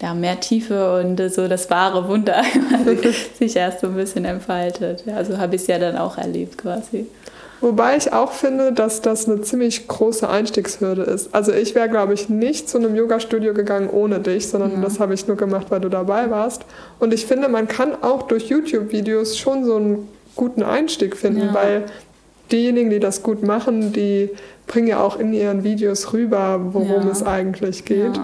ja, 0.00 0.14
mehr 0.14 0.40
Tiefe 0.40 1.00
und 1.00 1.18
so 1.30 1.48
das 1.48 1.70
wahre 1.70 2.08
Wunder 2.08 2.42
sich 3.38 3.56
erst 3.56 3.80
so 3.80 3.88
ein 3.88 3.96
bisschen 3.96 4.24
entfaltet. 4.24 5.04
Ja, 5.06 5.24
so 5.24 5.38
habe 5.38 5.56
ich 5.56 5.62
es 5.62 5.68
ja 5.68 5.78
dann 5.78 5.96
auch 5.96 6.18
erlebt 6.18 6.58
quasi. 6.58 7.06
Wobei 7.60 7.96
ich 7.96 8.12
auch 8.12 8.32
finde, 8.32 8.72
dass 8.72 9.00
das 9.00 9.28
eine 9.28 9.40
ziemlich 9.40 9.88
große 9.88 10.28
Einstiegshürde 10.28 11.02
ist. 11.02 11.34
Also 11.34 11.52
ich 11.52 11.74
wäre, 11.74 11.88
glaube 11.88 12.12
ich, 12.12 12.28
nicht 12.28 12.68
zu 12.68 12.78
einem 12.78 12.94
Yoga-Studio 12.94 13.54
gegangen 13.54 13.88
ohne 13.88 14.20
dich, 14.20 14.48
sondern 14.48 14.72
ja. 14.72 14.80
das 14.80 15.00
habe 15.00 15.14
ich 15.14 15.26
nur 15.26 15.36
gemacht, 15.36 15.66
weil 15.70 15.80
du 15.80 15.88
dabei 15.88 16.30
warst. 16.30 16.62
Und 16.98 17.14
ich 17.14 17.24
finde, 17.26 17.48
man 17.48 17.66
kann 17.66 18.02
auch 18.02 18.22
durch 18.22 18.48
YouTube-Videos 18.48 19.38
schon 19.38 19.64
so 19.64 19.76
einen 19.76 20.08
guten 20.34 20.62
Einstieg 20.62 21.16
finden, 21.16 21.46
ja. 21.46 21.54
weil 21.54 21.84
diejenigen, 22.52 22.90
die 22.90 23.00
das 23.00 23.22
gut 23.22 23.42
machen, 23.42 23.92
die 23.92 24.30
bringen 24.66 24.88
ja 24.88 25.00
auch 25.00 25.18
in 25.18 25.32
ihren 25.32 25.64
Videos 25.64 26.12
rüber, 26.12 26.60
worum 26.72 27.06
ja. 27.06 27.10
es 27.10 27.22
eigentlich 27.22 27.84
geht. 27.84 28.20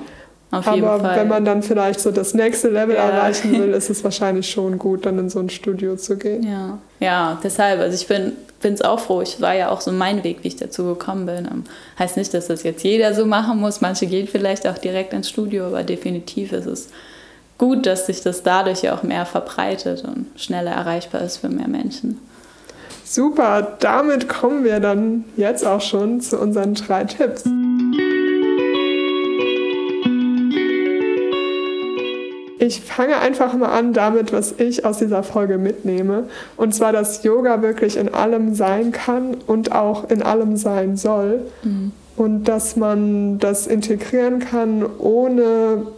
Auf 0.50 0.66
jeden 0.66 0.86
Aber 0.86 1.00
Fall. 1.00 1.18
wenn 1.18 1.28
man 1.28 1.46
dann 1.46 1.62
vielleicht 1.62 2.00
so 2.00 2.10
das 2.10 2.34
nächste 2.34 2.68
Level 2.68 2.94
ja. 2.94 3.08
erreichen 3.08 3.52
will, 3.58 3.70
ist 3.74 3.88
es 3.88 4.04
wahrscheinlich 4.04 4.50
schon 4.50 4.78
gut, 4.78 5.06
dann 5.06 5.18
in 5.18 5.30
so 5.30 5.38
ein 5.38 5.48
Studio 5.48 5.96
zu 5.96 6.18
gehen. 6.18 6.42
Ja, 6.42 6.78
ja 7.00 7.40
deshalb. 7.42 7.80
Also 7.80 7.96
ich 7.96 8.06
bin 8.06 8.32
es 8.64 8.82
auch 8.82 9.00
froh. 9.00 9.22
Ich 9.22 9.40
war 9.40 9.54
ja 9.54 9.70
auch 9.70 9.80
so 9.80 9.92
mein 9.92 10.24
Weg, 10.24 10.38
wie 10.42 10.48
ich 10.48 10.56
dazu 10.56 10.84
gekommen 10.84 11.26
bin. 11.26 11.46
Ähm, 11.46 11.64
heißt 11.98 12.16
nicht, 12.16 12.32
dass 12.34 12.48
das 12.48 12.62
jetzt 12.62 12.82
jeder 12.82 13.14
so 13.14 13.26
machen 13.26 13.58
muss. 13.58 13.80
Manche 13.80 14.06
gehen 14.06 14.28
vielleicht 14.28 14.66
auch 14.66 14.78
direkt 14.78 15.12
ins 15.12 15.28
Studio, 15.28 15.66
aber 15.66 15.82
definitiv 15.82 16.52
ist 16.52 16.66
es 16.66 16.88
gut, 17.58 17.86
dass 17.86 18.06
sich 18.06 18.22
das 18.22 18.42
dadurch 18.42 18.82
ja 18.82 18.94
auch 18.94 19.02
mehr 19.02 19.26
verbreitet 19.26 20.04
und 20.04 20.26
schneller 20.36 20.72
erreichbar 20.72 21.22
ist 21.22 21.38
für 21.38 21.48
mehr 21.48 21.68
Menschen. 21.68 22.18
Super, 23.04 23.76
damit 23.80 24.28
kommen 24.28 24.64
wir 24.64 24.80
dann 24.80 25.24
jetzt 25.36 25.66
auch 25.66 25.80
schon 25.80 26.20
zu 26.20 26.38
unseren 26.38 26.74
drei 26.74 27.04
Tipps. 27.04 27.44
Ich 32.62 32.80
fange 32.80 33.18
einfach 33.18 33.54
mal 33.54 33.70
an 33.70 33.92
damit, 33.92 34.32
was 34.32 34.54
ich 34.56 34.84
aus 34.84 34.98
dieser 34.98 35.24
Folge 35.24 35.58
mitnehme. 35.58 36.28
Und 36.56 36.72
zwar, 36.72 36.92
dass 36.92 37.24
Yoga 37.24 37.60
wirklich 37.60 37.96
in 37.96 38.14
allem 38.14 38.54
sein 38.54 38.92
kann 38.92 39.36
und 39.48 39.72
auch 39.72 40.08
in 40.08 40.22
allem 40.22 40.56
sein 40.56 40.96
soll. 40.96 41.40
Mhm. 41.64 41.90
Und 42.16 42.44
dass 42.44 42.76
man 42.76 43.40
das 43.40 43.66
integrieren 43.66 44.38
kann, 44.38 44.86
ohne 45.00 45.88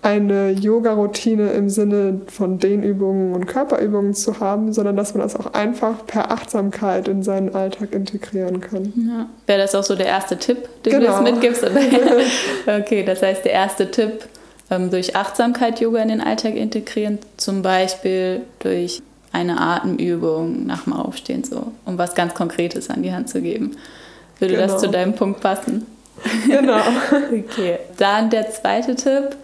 eine 0.00 0.52
Yoga-Routine 0.52 1.50
im 1.50 1.68
Sinne 1.68 2.22
von 2.28 2.58
Dehnübungen 2.58 3.34
und 3.34 3.44
Körperübungen 3.46 4.14
zu 4.14 4.40
haben, 4.40 4.72
sondern 4.72 4.96
dass 4.96 5.12
man 5.12 5.22
das 5.22 5.36
auch 5.36 5.52
einfach 5.52 6.06
per 6.06 6.30
Achtsamkeit 6.30 7.08
in 7.08 7.22
seinen 7.22 7.54
Alltag 7.54 7.92
integrieren 7.92 8.62
kann. 8.62 8.94
Ja. 8.96 9.26
Wäre 9.46 9.58
das 9.58 9.74
auch 9.74 9.84
so 9.84 9.96
der 9.96 10.06
erste 10.06 10.38
Tipp, 10.38 10.66
den 10.86 10.94
genau. 10.94 11.18
du 11.18 11.26
jetzt 11.26 11.34
mitgibst? 11.34 11.64
okay, 12.66 13.04
das 13.04 13.20
heißt, 13.20 13.44
der 13.44 13.52
erste 13.52 13.90
Tipp 13.90 14.24
durch 14.70 15.16
Achtsamkeit 15.16 15.80
Yoga 15.80 16.00
in 16.00 16.08
den 16.08 16.20
Alltag 16.20 16.54
integrieren, 16.54 17.18
zum 17.36 17.62
Beispiel 17.62 18.42
durch 18.60 19.02
eine 19.32 19.60
Atemübung 19.60 20.66
nach 20.66 20.84
dem 20.84 20.92
Aufstehen, 20.92 21.44
so, 21.44 21.72
um 21.84 21.98
was 21.98 22.14
ganz 22.14 22.34
Konkretes 22.34 22.88
an 22.88 23.02
die 23.02 23.12
Hand 23.12 23.28
zu 23.28 23.42
geben. 23.42 23.76
Würde 24.38 24.54
genau. 24.54 24.66
das 24.66 24.80
zu 24.80 24.88
deinem 24.88 25.14
Punkt 25.14 25.40
passen? 25.40 25.86
Genau. 26.46 26.80
okay. 27.32 27.78
Dann 27.96 28.30
der 28.30 28.50
zweite 28.50 28.94
Tipp 28.94 29.36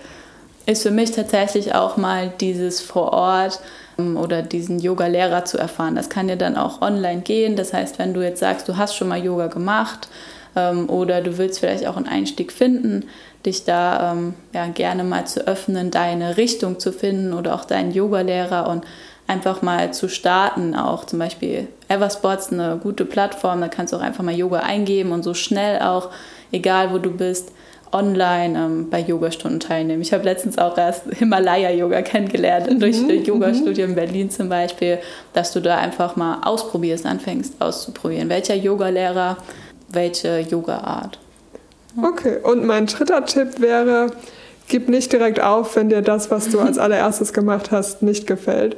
ist 0.67 0.83
für 0.83 0.91
mich 0.91 1.12
tatsächlich 1.12 1.75
auch 1.75 1.97
mal 1.97 2.33
dieses 2.41 2.81
vor 2.81 3.12
Ort 3.12 3.61
ähm, 3.99 4.17
oder 4.17 4.43
diesen 4.43 4.79
Yoga-Lehrer 4.79 5.45
zu 5.45 5.59
erfahren. 5.59 5.95
Das 5.95 6.09
kann 6.09 6.29
ja 6.29 6.37
dann 6.37 6.57
auch 6.57 6.83
online 6.83 7.23
gehen. 7.23 7.57
Das 7.57 7.73
heißt, 7.73 7.99
wenn 7.99 8.15
du 8.15 8.23
jetzt 8.23 8.41
sagst, 8.41 8.69
du 8.69 8.77
hast 8.77 8.97
schon 8.97 9.09
mal 9.09 9.23
Yoga 9.23 9.47
gemacht 9.47 10.09
ähm, 10.57 10.88
oder 10.90 11.21
du 11.21 11.38
willst 11.38 11.61
vielleicht 11.61 11.87
auch 11.87 11.97
einen 11.97 12.09
Einstieg 12.09 12.51
finden, 12.51 13.05
dich 13.45 13.64
da 13.64 14.12
ähm, 14.12 14.35
ja, 14.53 14.66
gerne 14.66 15.05
mal 15.05 15.27
zu 15.27 15.47
öffnen, 15.47 15.90
deine 15.90 16.37
Richtung 16.37 16.81
zu 16.81 16.92
finden 16.92 17.33
oder 17.33 17.55
auch 17.55 17.64
deinen 17.64 17.92
Yoga-Lehrer 17.92 18.69
und 18.69 18.85
einfach 19.29 19.62
mal 19.62 19.92
zu 19.92 20.09
starten. 20.09 20.75
Auch 20.75 21.05
zum 21.05 21.19
Beispiel 21.19 21.69
Eversports, 21.88 22.53
eine 22.53 22.79
gute 22.83 23.05
Plattform, 23.05 23.61
da 23.61 23.69
kannst 23.69 23.92
du 23.92 23.99
auch 23.99 24.03
einfach 24.03 24.25
mal 24.25 24.35
Yoga 24.35 24.61
eingeben 24.61 25.12
und 25.12 25.23
so 25.23 25.35
schnell 25.35 25.81
auch, 25.81 26.11
egal 26.51 26.92
wo 26.92 26.99
du 26.99 27.11
bist, 27.11 27.53
online 27.92 28.59
ähm, 28.59 28.90
bei 28.90 29.01
Yogastunden 29.01 29.61
teilnehmen. 29.61 30.03
Ich 30.03 30.12
habe 30.12 30.25
letztens 30.25 30.59
auch 30.59 30.77
erst 30.77 31.05
Himalaya-Yoga 31.19 32.03
kennengelernt, 32.03 32.71
mhm. 32.71 32.81
durch 32.81 32.97
ein 32.97 33.25
Yoga-Studio 33.25 33.85
in 33.85 33.95
Berlin 33.95 34.31
zum 34.31 34.49
Beispiel, 34.49 34.99
dass 35.33 35.53
du 35.53 35.61
da 35.61 35.79
einfach 35.79 36.16
mal 36.16 36.40
ausprobierst, 36.42 37.07
anfängst 37.07 37.61
auszuprobieren. 37.61 38.29
Welcher 38.29 38.55
Yoga-Lehrer, 38.55 39.37
welche 39.88 40.40
Yoga-Art. 40.40 41.18
Okay, 42.03 42.38
und 42.42 42.64
mein 42.66 42.87
dritter 42.87 43.25
Tipp 43.25 43.61
wäre, 43.61 44.09
gib 44.68 44.88
nicht 44.88 45.12
direkt 45.12 45.40
auf, 45.40 45.77
wenn 45.77 45.88
dir 45.88 46.03
das, 46.03 46.31
was 46.31 46.49
du 46.49 46.61
als 46.61 46.79
allererstes 46.79 47.33
gemacht 47.33 47.70
hast, 47.70 48.03
nicht 48.03 48.27
gefällt. 48.27 48.77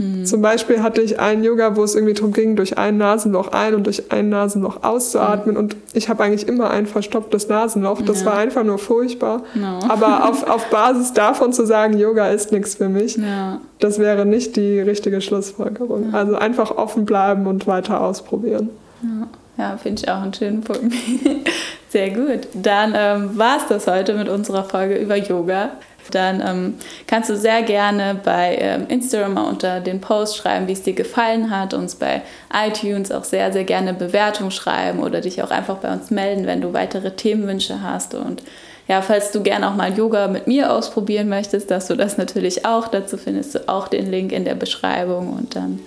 Mhm. 0.00 0.24
Zum 0.24 0.40
Beispiel 0.40 0.82
hatte 0.82 1.02
ich 1.02 1.20
einen 1.20 1.44
Yoga, 1.44 1.76
wo 1.76 1.84
es 1.84 1.94
irgendwie 1.94 2.14
darum 2.14 2.32
ging, 2.32 2.56
durch 2.56 2.78
ein 2.78 2.96
Nasenloch 2.96 3.48
ein 3.48 3.74
und 3.74 3.84
durch 3.84 4.10
ein 4.10 4.28
Nasenloch 4.28 4.82
auszuatmen. 4.82 5.54
Mhm. 5.54 5.60
Und 5.60 5.76
ich 5.92 6.08
habe 6.08 6.22
eigentlich 6.22 6.48
immer 6.48 6.70
ein 6.70 6.86
verstopptes 6.86 7.48
Nasenloch. 7.48 8.00
Das 8.02 8.20
ja. 8.20 8.26
war 8.26 8.38
einfach 8.38 8.64
nur 8.64 8.78
furchtbar. 8.78 9.42
No. 9.54 9.80
Aber 9.88 10.28
auf, 10.28 10.48
auf 10.48 10.70
Basis 10.70 11.12
davon 11.12 11.52
zu 11.52 11.66
sagen, 11.66 11.98
Yoga 11.98 12.28
ist 12.28 12.50
nichts 12.50 12.76
für 12.76 12.88
mich, 12.88 13.16
ja. 13.16 13.60
das 13.78 13.98
wäre 13.98 14.24
nicht 14.24 14.56
die 14.56 14.80
richtige 14.80 15.20
Schlussfolgerung. 15.20 16.12
Ja. 16.12 16.18
Also 16.18 16.34
einfach 16.36 16.76
offen 16.76 17.04
bleiben 17.04 17.46
und 17.46 17.66
weiter 17.66 18.00
ausprobieren. 18.00 18.70
Ja, 19.02 19.28
finde 19.76 20.02
ich 20.02 20.08
auch 20.08 20.22
einen 20.22 20.34
schönen 20.34 20.62
Punkt. 20.62 20.94
Sehr 21.88 22.10
gut. 22.10 22.48
Dann 22.54 22.94
ähm, 22.96 23.38
war 23.38 23.56
es 23.58 23.66
das 23.68 23.86
heute 23.86 24.14
mit 24.14 24.28
unserer 24.28 24.64
Folge 24.64 24.96
über 24.96 25.16
Yoga 25.16 25.70
dann 26.10 26.42
ähm, 26.46 26.74
kannst 27.06 27.30
du 27.30 27.36
sehr 27.36 27.62
gerne 27.62 28.20
bei 28.22 28.56
ähm, 28.60 28.86
Instagram 28.88 29.36
unter 29.36 29.80
den 29.80 30.00
Post 30.00 30.36
schreiben, 30.36 30.66
wie 30.68 30.72
es 30.72 30.82
dir 30.82 30.94
gefallen 30.94 31.50
hat, 31.50 31.74
uns 31.74 31.94
bei 31.94 32.22
iTunes 32.52 33.12
auch 33.12 33.24
sehr, 33.24 33.52
sehr 33.52 33.64
gerne 33.64 33.94
Bewertung 33.94 34.50
schreiben 34.50 35.00
oder 35.00 35.20
dich 35.20 35.42
auch 35.42 35.50
einfach 35.50 35.76
bei 35.76 35.92
uns 35.92 36.10
melden, 36.10 36.46
wenn 36.46 36.60
du 36.60 36.72
weitere 36.72 37.12
Themenwünsche 37.12 37.82
hast 37.82 38.14
und 38.14 38.42
ja, 38.88 39.02
falls 39.02 39.30
du 39.30 39.40
gerne 39.40 39.68
auch 39.68 39.76
mal 39.76 39.96
Yoga 39.96 40.26
mit 40.26 40.48
mir 40.48 40.72
ausprobieren 40.72 41.28
möchtest, 41.28 41.70
dass 41.70 41.86
du 41.86 41.94
das 41.94 42.18
natürlich 42.18 42.66
auch. 42.66 42.88
Dazu 42.88 43.18
findest 43.18 43.54
du 43.54 43.68
auch 43.68 43.86
den 43.86 44.10
Link 44.10 44.32
in 44.32 44.44
der 44.44 44.56
Beschreibung 44.56 45.32
und 45.32 45.54
dann 45.54 45.78
ja, 45.78 45.84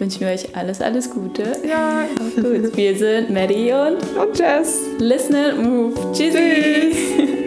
wünschen 0.00 0.20
wir 0.20 0.28
euch 0.28 0.56
alles, 0.56 0.80
alles 0.80 1.10
Gute. 1.10 1.52
Ja, 1.68 2.06
gut. 2.34 2.76
Wir 2.76 2.96
sind 2.96 3.30
Maddie 3.30 3.72
und, 3.72 3.98
und 4.16 4.38
Jess. 4.38 4.80
Listen 4.98 5.36
and 5.36 5.62
Move. 5.62 6.12
Tschüssi. 6.12 6.92
Tschüss. 6.92 7.39